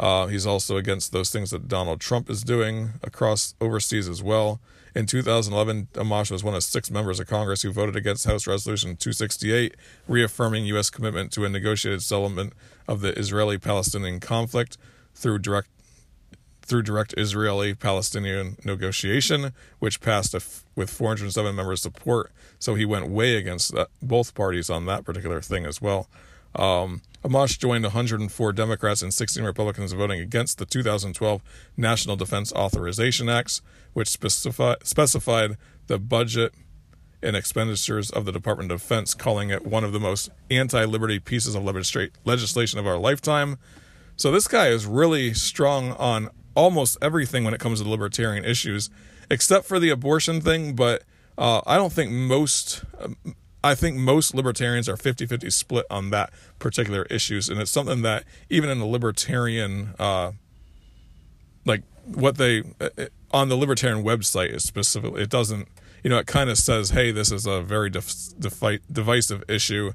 Uh, 0.00 0.26
he's 0.26 0.46
also 0.46 0.76
against 0.76 1.12
those 1.12 1.30
things 1.30 1.50
that 1.50 1.68
Donald 1.68 2.00
Trump 2.00 2.28
is 2.28 2.42
doing 2.42 2.90
across 3.02 3.54
overseas 3.60 4.08
as 4.08 4.22
well. 4.22 4.60
In 4.94 5.06
2011, 5.06 5.88
Amash 5.94 6.30
was 6.30 6.44
one 6.44 6.54
of 6.54 6.62
six 6.62 6.90
members 6.90 7.18
of 7.18 7.26
Congress 7.26 7.62
who 7.62 7.72
voted 7.72 7.96
against 7.96 8.26
House 8.26 8.46
Resolution 8.46 8.96
268, 8.96 9.74
reaffirming 10.06 10.66
U.S. 10.66 10.90
commitment 10.90 11.32
to 11.32 11.44
a 11.44 11.48
negotiated 11.48 12.02
settlement 12.02 12.52
of 12.86 13.00
the 13.00 13.18
Israeli-Palestinian 13.18 14.20
conflict 14.20 14.76
through 15.14 15.38
direct 15.38 15.68
through 16.62 16.82
direct 16.82 17.14
Israeli-Palestinian 17.16 18.56
negotiation, 18.64 19.52
which 19.78 20.00
passed 20.00 20.34
with 20.74 20.90
407 20.90 21.54
members' 21.54 21.82
support. 21.82 22.32
So 22.58 22.74
he 22.74 22.84
went 22.84 23.08
way 23.08 23.36
against 23.36 23.74
that, 23.74 23.88
both 24.00 24.34
parties 24.34 24.70
on 24.70 24.86
that 24.86 25.04
particular 25.04 25.40
thing 25.40 25.66
as 25.66 25.82
well. 25.82 26.08
Um, 26.54 27.02
Amash 27.24 27.58
joined 27.58 27.84
104 27.84 28.52
Democrats 28.52 29.02
and 29.02 29.12
16 29.14 29.44
Republicans 29.44 29.92
voting 29.92 30.20
against 30.20 30.58
the 30.58 30.66
2012 30.66 31.42
National 31.76 32.16
Defense 32.16 32.52
Authorization 32.52 33.28
Acts, 33.28 33.62
which 33.92 34.08
specify, 34.08 34.74
specified 34.82 35.56
the 35.86 35.98
budget 35.98 36.52
and 37.22 37.36
expenditures 37.36 38.10
of 38.10 38.24
the 38.24 38.32
Department 38.32 38.72
of 38.72 38.80
Defense, 38.80 39.14
calling 39.14 39.50
it 39.50 39.64
one 39.64 39.84
of 39.84 39.92
the 39.92 40.00
most 40.00 40.30
anti 40.50 40.84
liberty 40.84 41.20
pieces 41.20 41.54
of 41.54 41.64
legislation 41.64 42.78
of 42.78 42.86
our 42.86 42.98
lifetime. 42.98 43.58
So 44.16 44.30
this 44.30 44.48
guy 44.48 44.68
is 44.68 44.84
really 44.84 45.32
strong 45.32 45.92
on 45.92 46.30
almost 46.54 46.98
everything 47.00 47.44
when 47.44 47.54
it 47.54 47.60
comes 47.60 47.80
to 47.80 47.88
libertarian 47.88 48.44
issues, 48.44 48.90
except 49.30 49.66
for 49.66 49.78
the 49.78 49.90
abortion 49.90 50.40
thing. 50.40 50.74
But 50.74 51.04
uh, 51.38 51.62
I 51.66 51.76
don't 51.76 51.92
think 51.92 52.10
most. 52.10 52.84
I 53.64 53.74
think 53.76 53.96
most 53.96 54.34
libertarians 54.34 54.88
are 54.88 54.96
50 54.96 55.26
50 55.26 55.50
split 55.50 55.86
on 55.88 56.10
that 56.10 56.32
particular 56.58 57.04
issues. 57.04 57.48
And 57.48 57.60
it's 57.60 57.70
something 57.70 58.02
that 58.02 58.24
even 58.50 58.68
in 58.68 58.80
the 58.80 58.86
libertarian, 58.86 59.94
uh, 59.98 60.32
like 61.64 61.82
what 62.04 62.38
they, 62.38 62.64
uh, 62.80 62.88
on 63.30 63.48
the 63.48 63.56
libertarian 63.56 64.04
website 64.04 64.50
is 64.52 64.64
specifically, 64.64 65.22
it 65.22 65.30
doesn't, 65.30 65.68
you 66.02 66.10
know, 66.10 66.18
it 66.18 66.26
kind 66.26 66.50
of 66.50 66.58
says, 66.58 66.90
hey, 66.90 67.12
this 67.12 67.30
is 67.30 67.46
a 67.46 67.62
very 67.62 67.88
def- 67.88 68.36
defi- 68.36 68.80
divisive 68.90 69.44
issue. 69.48 69.92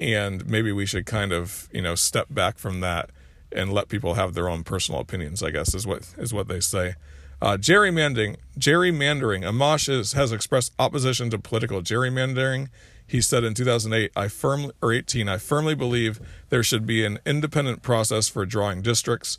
And 0.00 0.46
maybe 0.46 0.70
we 0.70 0.86
should 0.86 1.04
kind 1.04 1.32
of, 1.32 1.68
you 1.72 1.82
know, 1.82 1.96
step 1.96 2.28
back 2.30 2.56
from 2.56 2.80
that 2.80 3.10
and 3.54 3.72
let 3.72 3.88
people 3.88 4.14
have 4.14 4.34
their 4.34 4.48
own 4.48 4.64
personal 4.64 5.00
opinions, 5.00 5.42
I 5.42 5.50
guess, 5.50 5.74
is 5.74 5.86
what, 5.86 6.14
is 6.18 6.32
what 6.32 6.48
they 6.48 6.60
say. 6.60 6.94
Uh, 7.40 7.56
gerrymandering, 7.56 8.36
gerrymandering. 8.58 9.42
Amash 9.42 9.88
is, 9.88 10.12
has 10.12 10.32
expressed 10.32 10.72
opposition 10.78 11.30
to 11.30 11.38
political 11.38 11.82
gerrymandering 11.82 12.68
he 13.12 13.20
said 13.20 13.44
in 13.44 13.52
2008, 13.52 14.10
I 14.16 14.28
firmly 14.28 14.72
or 14.80 14.90
18, 14.90 15.28
I 15.28 15.36
firmly 15.36 15.74
believe 15.74 16.18
there 16.48 16.62
should 16.62 16.86
be 16.86 17.04
an 17.04 17.18
independent 17.26 17.82
process 17.82 18.26
for 18.26 18.46
drawing 18.46 18.80
districts. 18.80 19.38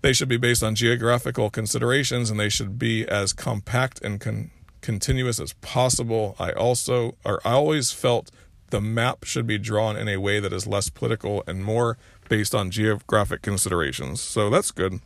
They 0.00 0.14
should 0.14 0.30
be 0.30 0.38
based 0.38 0.62
on 0.62 0.74
geographical 0.74 1.50
considerations 1.50 2.30
and 2.30 2.40
they 2.40 2.48
should 2.48 2.78
be 2.78 3.06
as 3.06 3.34
compact 3.34 4.00
and 4.02 4.18
con- 4.18 4.50
continuous 4.80 5.38
as 5.40 5.52
possible. 5.54 6.36
I 6.38 6.52
also 6.52 7.16
or 7.22 7.38
I 7.46 7.52
always 7.52 7.90
felt 7.90 8.30
the 8.70 8.80
map 8.80 9.24
should 9.24 9.46
be 9.46 9.58
drawn 9.58 9.96
in 9.96 10.08
a 10.08 10.16
way 10.16 10.40
that 10.40 10.52
is 10.54 10.66
less 10.66 10.88
political 10.88 11.44
and 11.46 11.62
more 11.62 11.98
based 12.34 12.52
on 12.52 12.68
geographic 12.68 13.42
considerations. 13.42 14.20
So 14.20 14.50
that's 14.50 14.72
good. 14.72 14.98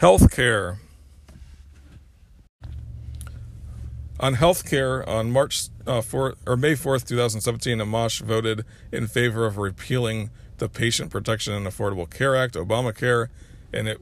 Healthcare. 0.00 0.78
On 4.18 4.34
healthcare, 4.34 5.06
on 5.06 5.30
March 5.30 5.68
uh, 5.86 6.00
4th, 6.00 6.34
or 6.44 6.56
May 6.56 6.72
4th, 6.72 7.06
2017, 7.06 7.78
Amash 7.78 8.22
voted 8.22 8.64
in 8.90 9.06
favor 9.06 9.46
of 9.46 9.56
repealing 9.56 10.30
the 10.58 10.68
Patient 10.68 11.12
Protection 11.12 11.52
and 11.52 11.64
Affordable 11.64 12.10
Care 12.10 12.34
Act, 12.34 12.54
Obamacare, 12.54 13.28
and 13.72 13.86
it 13.86 14.00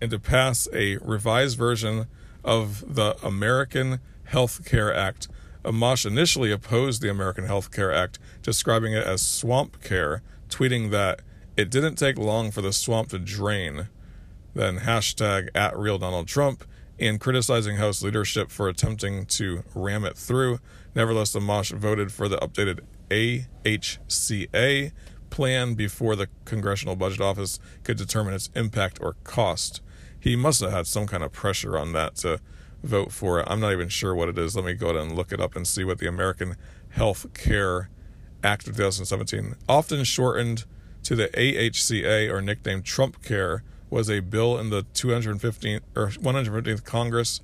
and 0.00 0.12
to 0.12 0.20
pass 0.20 0.68
a 0.72 0.98
revised 0.98 1.58
version 1.58 2.06
of 2.44 2.94
the 2.94 3.16
American 3.26 3.98
Health 4.26 4.64
Care 4.64 4.94
Act. 4.94 5.26
Amash 5.64 6.06
initially 6.06 6.52
opposed 6.52 7.02
the 7.02 7.10
American 7.10 7.46
Health 7.46 7.72
Care 7.72 7.92
Act, 7.92 8.20
describing 8.42 8.92
it 8.92 9.04
as 9.04 9.22
swamp 9.22 9.82
care, 9.82 10.22
tweeting 10.48 10.92
that 10.92 11.20
it 11.58 11.70
didn't 11.70 11.96
take 11.96 12.16
long 12.16 12.52
for 12.52 12.62
the 12.62 12.72
swamp 12.72 13.08
to 13.08 13.18
drain. 13.18 13.88
Then 14.54 14.78
hashtag 14.78 15.48
at 15.56 15.76
real 15.76 15.98
Donald 15.98 16.28
Trump 16.28 16.64
and 17.00 17.18
criticizing 17.18 17.76
House 17.76 18.00
leadership 18.00 18.52
for 18.52 18.68
attempting 18.68 19.26
to 19.26 19.64
ram 19.74 20.04
it 20.04 20.16
through. 20.16 20.60
Nevertheless, 20.94 21.34
Amash 21.34 21.76
voted 21.76 22.12
for 22.12 22.28
the 22.28 22.36
updated 22.36 22.80
AHCA 23.10 24.92
plan 25.30 25.74
before 25.74 26.14
the 26.14 26.28
Congressional 26.44 26.94
Budget 26.94 27.20
Office 27.20 27.58
could 27.82 27.96
determine 27.96 28.34
its 28.34 28.50
impact 28.54 29.00
or 29.02 29.16
cost. 29.24 29.82
He 30.20 30.36
must 30.36 30.60
have 30.60 30.70
had 30.70 30.86
some 30.86 31.08
kind 31.08 31.24
of 31.24 31.32
pressure 31.32 31.76
on 31.76 31.92
that 31.92 32.14
to 32.16 32.40
vote 32.84 33.10
for 33.10 33.40
it. 33.40 33.46
I'm 33.50 33.58
not 33.58 33.72
even 33.72 33.88
sure 33.88 34.14
what 34.14 34.28
it 34.28 34.38
is. 34.38 34.54
Let 34.54 34.64
me 34.64 34.74
go 34.74 34.90
ahead 34.90 35.02
and 35.02 35.16
look 35.16 35.32
it 35.32 35.40
up 35.40 35.56
and 35.56 35.66
see 35.66 35.82
what 35.82 35.98
the 35.98 36.06
American 36.06 36.54
Health 36.90 37.34
Care 37.34 37.90
Act 38.44 38.68
of 38.68 38.76
2017, 38.76 39.56
often 39.68 40.04
shortened 40.04 40.64
to 41.08 41.16
the 41.16 41.28
AHCA 41.28 42.30
or 42.30 42.42
nicknamed 42.42 42.84
Trump 42.84 43.24
Care, 43.24 43.62
was 43.88 44.10
a 44.10 44.20
bill 44.20 44.58
in 44.58 44.68
the 44.68 44.82
215th 44.92 45.80
or 45.96 46.08
115th 46.08 46.84
Congress. 46.84 47.40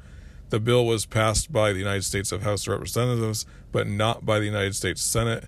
The 0.51 0.61
bill 0.61 0.85
was 0.85 1.07
passed 1.07 1.51
by 1.51 1.73
the 1.73 1.79
United 1.79 2.05
States 2.05 2.31
of 2.31 2.43
House 2.43 2.67
of 2.67 2.75
Representatives, 2.75 3.47
but 3.73 3.87
not 3.87 4.27
by 4.27 4.39
the 4.39 4.45
United 4.45 4.77
States 4.77 5.01
Senate. 5.01 5.47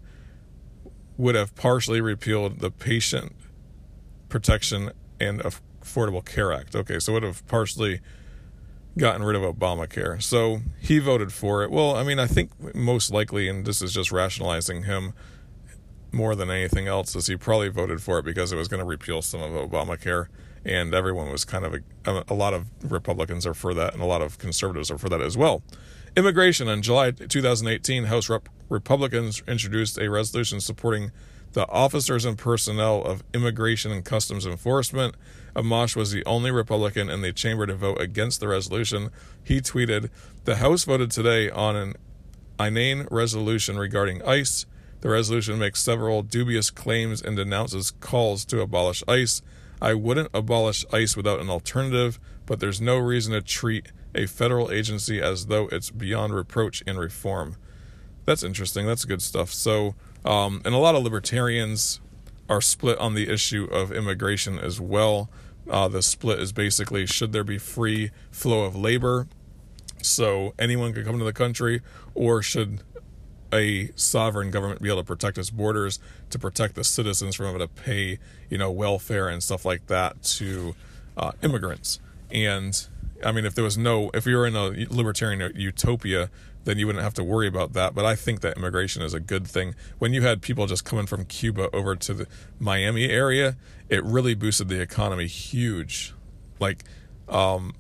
Would 1.19 1.35
have 1.35 1.55
partially 1.57 2.01
repealed 2.01 2.61
the 2.61 2.71
Patient 2.71 3.37
Protection 4.31 4.93
and 5.21 5.41
Affordable 5.41 6.25
Care 6.25 6.55
Act. 6.55 6.75
Okay, 6.75 6.99
so 6.99 7.13
would 7.13 7.23
have 7.23 7.47
partially 7.47 8.01
gotten 8.97 9.25
rid 9.25 9.37
of 9.37 9.43
Obamacare. 9.43 10.23
So 10.23 10.61
he 10.81 11.01
voted 11.01 11.35
for 11.35 11.65
it. 11.65 11.71
Well, 11.71 11.95
I 11.95 12.03
mean, 12.03 12.19
I 12.19 12.27
think 12.27 12.75
most 12.75 13.11
likely, 13.11 13.47
and 13.47 13.67
this 13.67 13.83
is 13.83 13.93
just 13.93 14.11
rationalizing 14.11 14.85
him 14.85 15.13
more 16.13 16.35
than 16.35 16.51
anything 16.51 16.87
else, 16.87 17.15
is 17.17 17.27
he 17.27 17.37
probably 17.37 17.69
voted 17.69 18.03
for 18.03 18.19
it 18.19 18.25
because 18.25 18.53
it 18.53 18.57
was 18.57 18.69
going 18.69 18.81
to 18.81 18.87
repeal 18.87 19.23
some 19.23 19.43
of 19.43 19.51
Obamacare 19.71 20.29
and 20.67 20.95
everyone 20.95 21.31
was 21.31 21.45
kind 21.45 21.65
of 21.65 21.75
a, 21.75 22.25
a 22.29 22.35
lot 22.35 22.53
of 22.53 22.67
Republicans 22.83 23.47
are 23.47 23.55
for 23.55 23.73
that, 23.73 23.95
and 23.95 24.03
a 24.03 24.07
lot 24.07 24.21
of 24.21 24.39
conservatives 24.39 24.91
are 24.91 24.99
for 24.99 25.09
that 25.09 25.21
as 25.21 25.37
well. 25.37 25.63
Immigration 26.17 26.69
in 26.69 26.83
July 26.83 27.13
2018, 27.13 28.05
House 28.05 28.29
Rep- 28.29 28.49
Republicans 28.69 29.43
introduced 29.47 29.97
a 29.97 30.11
resolution 30.11 30.61
supporting 30.61 31.13
the 31.53 31.69
officers 31.69 32.25
and 32.25 32.37
personnel 32.37 33.03
of 33.05 33.23
Immigration 33.33 33.93
and 33.93 34.05
Customs 34.05 34.45
Enforcement. 34.45 35.15
Amash 35.55 35.95
was 35.95 36.11
the 36.11 36.25
only 36.25 36.51
Republican 36.51 37.09
in 37.09 37.23
the 37.23 37.33
chamber 37.33 37.67
to 37.67 37.75
vote 37.75 38.01
against 38.01 38.41
the 38.41 38.49
resolution. 38.49 39.11
He 39.43 39.61
tweeted, 39.61 40.11
The 40.45 40.57
House 40.57 40.85
voted 40.85 41.13
today 41.13 41.49
on 41.49 41.77
an 41.77 41.95
inane 42.59 43.07
resolution 43.11 43.79
regarding 43.79 44.23
ICE. 44.23 44.67
The 45.07 45.13
resolution 45.13 45.61
makes 45.61 45.81
several 45.81 46.23
dubious 46.23 46.69
claims 46.69 47.23
and 47.23 47.37
denounces 47.37 47.93
calls 48.01 48.45
to 48.47 48.61
abolish 48.61 49.05
ICE. 49.07 49.41
I 49.81 49.95
wouldn't 49.95 50.31
abolish 50.35 50.85
ICE 50.93 51.17
without 51.17 51.39
an 51.39 51.49
alternative, 51.49 52.19
but 52.45 52.59
there's 52.59 52.81
no 52.81 52.99
reason 52.99 53.33
to 53.33 53.41
treat 53.41 53.93
a 54.17 54.27
federal 54.27 54.73
agency 54.73 55.23
as 55.23 55.47
though 55.47 55.69
it's 55.69 55.93
beyond 55.93 56.35
reproach 56.35 56.83
and 56.89 56.99
reform. 56.99 57.55
That's 58.25 58.43
interesting. 58.43 58.85
That's 58.85 59.05
good 59.05 59.23
stuff. 59.23 59.53
So, 59.53 59.95
um, 60.25 60.61
and 60.65 60.75
a 60.75 60.79
lot 60.79 60.97
of 60.97 61.05
libertarians 61.05 62.01
are 62.49 62.61
split 62.61 62.99
on 62.99 63.15
the 63.15 63.33
issue 63.33 63.67
of 63.67 63.93
immigration 63.93 64.59
as 64.59 64.81
well. 64.81 65.31
Uh, 65.71 65.87
the 65.87 66.03
split 66.03 66.41
is 66.41 66.51
basically 66.51 67.07
should 67.07 67.31
there 67.31 67.45
be 67.45 67.59
free 67.59 68.11
flow 68.33 68.65
of 68.65 68.75
labor 68.75 69.29
so 70.03 70.53
anyone 70.59 70.93
could 70.93 71.05
come 71.05 71.21
to 71.21 71.25
the 71.25 71.33
country, 71.33 71.81
or 72.13 72.43
should 72.43 72.83
a 73.53 73.91
sovereign 73.95 74.51
government 74.51 74.83
be 74.83 74.89
able 74.89 75.01
to 75.01 75.05
protect 75.05 75.39
its 75.39 75.51
borders 75.51 75.99
to 76.31 76.39
protect 76.39 76.75
the 76.75 76.85
citizens 76.85 77.35
from 77.35 77.47
having 77.47 77.61
to 77.61 77.69
pay, 77.69 78.19
you 78.51 78.59
know, 78.59 78.71
welfare 78.71 79.29
and 79.29 79.43
stuff 79.43 79.65
like 79.65 79.87
that 79.87 80.23
to 80.23 80.75
uh, 81.17 81.33
immigrants. 81.43 82.01
And 82.31 82.87
I 83.25 83.33
mean, 83.33 83.45
if 83.45 83.55
there 83.55 83.65
was 83.65 83.79
no, 83.79 84.11
if 84.13 84.27
we 84.27 84.35
were 84.35 84.47
in 84.47 84.57
a 84.57 84.87
libertarian 84.91 85.53
utopia, 85.55 86.31
then 86.65 86.79
you 86.79 86.87
wouldn't 86.87 87.05
have 87.05 87.15
to 87.15 87.25
worry 87.25 87.47
about 87.47 87.73
that. 87.75 87.95
But 87.95 88.05
I 88.05 88.17
think 88.17 88.41
that 88.41 88.57
immigration 88.57 89.03
is 89.03 89.15
a 89.15 89.21
good 89.21 89.47
thing. 89.47 89.75
When 89.99 90.13
you 90.13 90.23
had 90.23 90.43
people 90.43 90.67
just 90.67 90.85
coming 90.85 91.07
from 91.07 91.25
Cuba 91.25 91.71
over 91.73 91.95
to 91.95 92.15
the 92.15 92.27
Miami 92.59 93.09
area, 93.09 93.57
it 93.89 94.05
really 94.05 94.35
boosted 94.35 94.69
the 94.69 94.81
economy 94.81 95.29
huge. 95.29 96.13
Like, 96.59 96.85
um, 97.29 97.75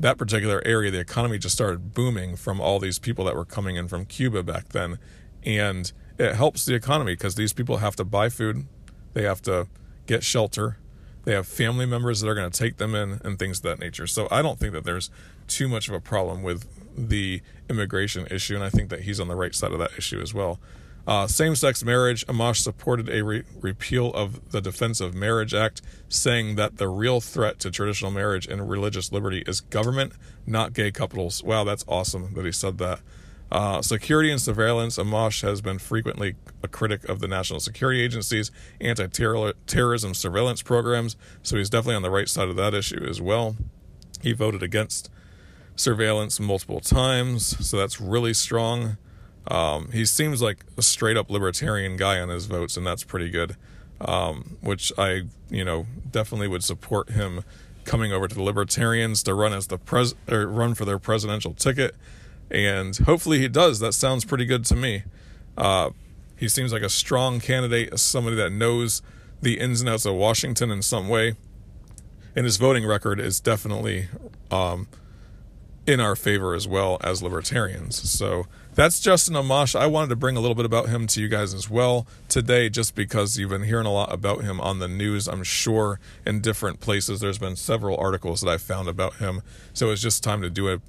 that 0.00 0.18
particular 0.18 0.62
area, 0.64 0.90
the 0.90 1.00
economy 1.00 1.38
just 1.38 1.54
started 1.54 1.94
booming 1.94 2.36
from 2.36 2.60
all 2.60 2.78
these 2.78 2.98
people 2.98 3.24
that 3.26 3.36
were 3.36 3.44
coming 3.44 3.76
in 3.76 3.88
from 3.88 4.04
Cuba 4.04 4.42
back 4.42 4.70
then. 4.70 4.98
And 5.44 5.92
it 6.18 6.34
helps 6.34 6.64
the 6.64 6.74
economy 6.74 7.14
because 7.14 7.34
these 7.34 7.52
people 7.52 7.78
have 7.78 7.96
to 7.96 8.04
buy 8.04 8.28
food, 8.28 8.66
they 9.14 9.22
have 9.22 9.42
to 9.42 9.68
get 10.06 10.22
shelter, 10.22 10.78
they 11.24 11.32
have 11.32 11.46
family 11.46 11.86
members 11.86 12.20
that 12.20 12.28
are 12.28 12.34
going 12.34 12.50
to 12.50 12.58
take 12.58 12.78
them 12.78 12.94
in, 12.94 13.20
and 13.24 13.38
things 13.38 13.58
of 13.58 13.62
that 13.64 13.78
nature. 13.78 14.06
So 14.06 14.28
I 14.30 14.42
don't 14.42 14.58
think 14.58 14.72
that 14.72 14.84
there's 14.84 15.10
too 15.46 15.68
much 15.68 15.88
of 15.88 15.94
a 15.94 16.00
problem 16.00 16.42
with 16.42 16.66
the 16.96 17.42
immigration 17.70 18.26
issue, 18.30 18.54
and 18.54 18.64
I 18.64 18.70
think 18.70 18.90
that 18.90 19.02
he's 19.02 19.20
on 19.20 19.28
the 19.28 19.36
right 19.36 19.54
side 19.54 19.72
of 19.72 19.78
that 19.78 19.92
issue 19.96 20.20
as 20.20 20.34
well. 20.34 20.58
Uh, 21.06 21.26
Same 21.26 21.56
sex 21.56 21.84
marriage, 21.84 22.24
Amash 22.26 22.58
supported 22.58 23.08
a 23.08 23.22
re- 23.22 23.42
repeal 23.60 24.12
of 24.14 24.52
the 24.52 24.60
Defense 24.60 25.00
of 25.00 25.14
Marriage 25.14 25.52
Act, 25.52 25.82
saying 26.08 26.54
that 26.56 26.76
the 26.76 26.88
real 26.88 27.20
threat 27.20 27.58
to 27.60 27.70
traditional 27.70 28.10
marriage 28.10 28.46
and 28.46 28.68
religious 28.70 29.10
liberty 29.10 29.42
is 29.46 29.60
government, 29.60 30.12
not 30.46 30.72
gay 30.72 30.92
couples. 30.92 31.42
Wow, 31.42 31.64
that's 31.64 31.84
awesome 31.88 32.34
that 32.34 32.44
he 32.44 32.52
said 32.52 32.78
that. 32.78 33.00
Uh, 33.50 33.82
security 33.82 34.30
and 34.30 34.40
surveillance, 34.40 34.96
Amash 34.96 35.42
has 35.42 35.60
been 35.60 35.78
frequently 35.78 36.36
a 36.62 36.68
critic 36.68 37.06
of 37.08 37.18
the 37.18 37.28
national 37.28 37.60
security 37.60 38.00
Agency's 38.00 38.50
anti 38.80 39.06
terrorism 39.66 40.14
surveillance 40.14 40.62
programs, 40.62 41.16
so 41.42 41.58
he's 41.58 41.68
definitely 41.68 41.96
on 41.96 42.02
the 42.02 42.10
right 42.10 42.28
side 42.28 42.48
of 42.48 42.56
that 42.56 42.72
issue 42.72 43.04
as 43.04 43.20
well. 43.20 43.56
He 44.22 44.32
voted 44.32 44.62
against 44.62 45.10
surveillance 45.76 46.40
multiple 46.40 46.80
times, 46.80 47.68
so 47.68 47.76
that's 47.76 48.00
really 48.00 48.32
strong. 48.32 48.96
Um, 49.48 49.90
he 49.92 50.04
seems 50.04 50.40
like 50.40 50.64
a 50.76 50.82
straight 50.82 51.16
up 51.16 51.30
libertarian 51.30 51.96
guy 51.96 52.20
on 52.20 52.28
his 52.28 52.46
votes, 52.46 52.76
and 52.76 52.86
that's 52.86 53.04
pretty 53.04 53.30
good. 53.30 53.56
Um, 54.00 54.56
which 54.60 54.92
I, 54.98 55.22
you 55.48 55.64
know, 55.64 55.86
definitely 56.10 56.48
would 56.48 56.64
support 56.64 57.10
him 57.10 57.44
coming 57.84 58.12
over 58.12 58.26
to 58.26 58.34
the 58.34 58.42
Libertarians 58.42 59.22
to 59.24 59.34
run 59.34 59.52
as 59.52 59.68
the 59.68 59.78
pres 59.78 60.14
or 60.28 60.46
run 60.46 60.74
for 60.74 60.84
their 60.84 60.98
presidential 60.98 61.54
ticket, 61.54 61.94
and 62.50 62.96
hopefully 62.96 63.38
he 63.38 63.48
does. 63.48 63.78
That 63.78 63.92
sounds 63.92 64.24
pretty 64.24 64.44
good 64.44 64.64
to 64.66 64.76
me. 64.76 65.04
Uh, 65.56 65.90
he 66.36 66.48
seems 66.48 66.72
like 66.72 66.82
a 66.82 66.88
strong 66.88 67.38
candidate, 67.38 67.96
somebody 67.98 68.36
that 68.36 68.50
knows 68.50 69.02
the 69.40 69.60
ins 69.60 69.80
and 69.80 69.90
outs 69.90 70.04
of 70.04 70.14
Washington 70.14 70.70
in 70.70 70.82
some 70.82 71.08
way, 71.08 71.36
and 72.34 72.44
his 72.44 72.56
voting 72.56 72.84
record 72.84 73.20
is 73.20 73.38
definitely 73.40 74.08
um, 74.50 74.88
in 75.86 76.00
our 76.00 76.16
favor 76.16 76.54
as 76.54 76.66
well 76.66 76.98
as 77.02 77.22
libertarians. 77.22 78.10
So 78.10 78.46
that's 78.74 79.00
Justin 79.00 79.34
Amash. 79.34 79.78
I 79.78 79.86
wanted 79.86 80.08
to 80.10 80.16
bring 80.16 80.36
a 80.36 80.40
little 80.40 80.54
bit 80.54 80.64
about 80.64 80.88
him 80.88 81.06
to 81.08 81.20
you 81.20 81.28
guys 81.28 81.52
as 81.52 81.68
well 81.68 82.06
today, 82.28 82.70
just 82.70 82.94
because 82.94 83.38
you've 83.38 83.50
been 83.50 83.64
hearing 83.64 83.86
a 83.86 83.92
lot 83.92 84.12
about 84.12 84.42
him 84.42 84.60
on 84.60 84.78
the 84.78 84.88
news, 84.88 85.28
I'm 85.28 85.42
sure, 85.42 86.00
in 86.24 86.40
different 86.40 86.80
places. 86.80 87.20
There's 87.20 87.38
been 87.38 87.56
several 87.56 87.98
articles 87.98 88.40
that 88.40 88.48
I 88.48 88.56
found 88.56 88.88
about 88.88 89.16
him. 89.16 89.42
So 89.74 89.90
it's 89.90 90.00
just 90.00 90.24
time 90.24 90.40
to 90.40 90.48
do 90.48 90.68
a, 90.70 90.80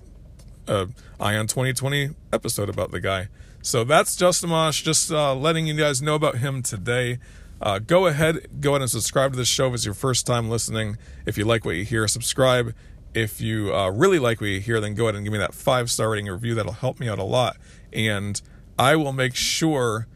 a 0.67 0.88
Eye 1.19 1.36
on 1.36 1.48
2020 1.48 2.12
episode 2.32 2.69
about 2.69 2.91
the 2.91 3.02
guy. 3.02 3.28
So 3.62 3.84
that's 3.84 4.15
Justin 4.15 4.50
Amash, 4.50 4.84
just 4.84 5.12
uh, 5.12 5.36
letting 5.36 5.67
you 5.67 5.74
guys 5.74 6.02
know 6.02 6.15
about 6.15 6.38
him 6.38 6.62
today. 6.63 7.19
Uh, 7.62 7.80
go 7.80 8.08
ahead, 8.08 8.48
go 8.60 8.72
ahead 8.72 8.82
and 8.82 8.91
subscribe 8.91 9.32
to 9.32 9.38
this 9.38 9.48
show 9.48 9.67
if 9.67 9.76
it's 9.76 9.86
your 9.86 9.93
first 9.93 10.26
time 10.26 10.50
listening. 10.50 10.98
If 11.26 11.38
you 11.38 11.46
like 11.46 11.63
what 11.63 11.76
you 11.76 11.86
hear, 11.86 12.08
subscribe 12.08 12.74
if 13.13 13.41
you 13.41 13.73
uh, 13.73 13.89
really 13.89 14.19
like 14.19 14.41
what 14.41 14.47
you 14.47 14.60
hear, 14.60 14.80
then 14.80 14.95
go 14.95 15.06
ahead 15.06 15.15
and 15.15 15.23
give 15.23 15.34
me 15.34 15.39
that 15.39 15.54
five 15.54 15.89
star 15.91 16.10
rating 16.10 16.28
review. 16.28 16.56
That'll 16.56 16.73
help 16.73 16.99
me 16.99 17.08
out 17.08 17.19
a 17.19 17.23
lot. 17.23 17.58
And 17.91 18.41
I 18.78 18.95
will 18.95 19.13
make 19.13 19.36
sure 19.36 20.08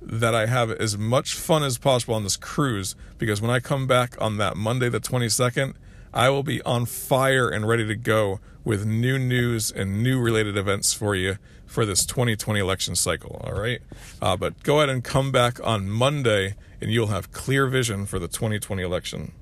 that 0.00 0.34
I 0.34 0.46
have 0.46 0.70
as 0.70 0.96
much 0.96 1.34
fun 1.34 1.62
as 1.62 1.78
possible 1.78 2.14
on 2.14 2.22
this 2.22 2.36
cruise 2.36 2.94
because 3.18 3.40
when 3.40 3.50
I 3.50 3.60
come 3.60 3.86
back 3.86 4.16
on 4.20 4.36
that 4.38 4.56
Monday, 4.56 4.88
the 4.88 5.00
22nd, 5.00 5.74
I 6.14 6.30
will 6.30 6.42
be 6.42 6.62
on 6.62 6.86
fire 6.86 7.48
and 7.48 7.66
ready 7.66 7.86
to 7.86 7.96
go 7.96 8.40
with 8.64 8.86
new 8.86 9.18
news 9.18 9.70
and 9.70 10.02
new 10.02 10.20
related 10.20 10.56
events 10.56 10.92
for 10.92 11.14
you 11.14 11.36
for 11.66 11.84
this 11.84 12.06
2020 12.06 12.58
election 12.60 12.94
cycle. 12.94 13.40
All 13.44 13.60
right. 13.60 13.80
Uh, 14.22 14.36
but 14.36 14.62
go 14.62 14.78
ahead 14.78 14.88
and 14.88 15.02
come 15.02 15.30
back 15.30 15.58
on 15.62 15.90
Monday 15.90 16.54
and 16.80 16.90
you'll 16.90 17.08
have 17.08 17.32
clear 17.32 17.66
vision 17.66 18.06
for 18.06 18.18
the 18.18 18.28
2020 18.28 18.82
election. 18.82 19.32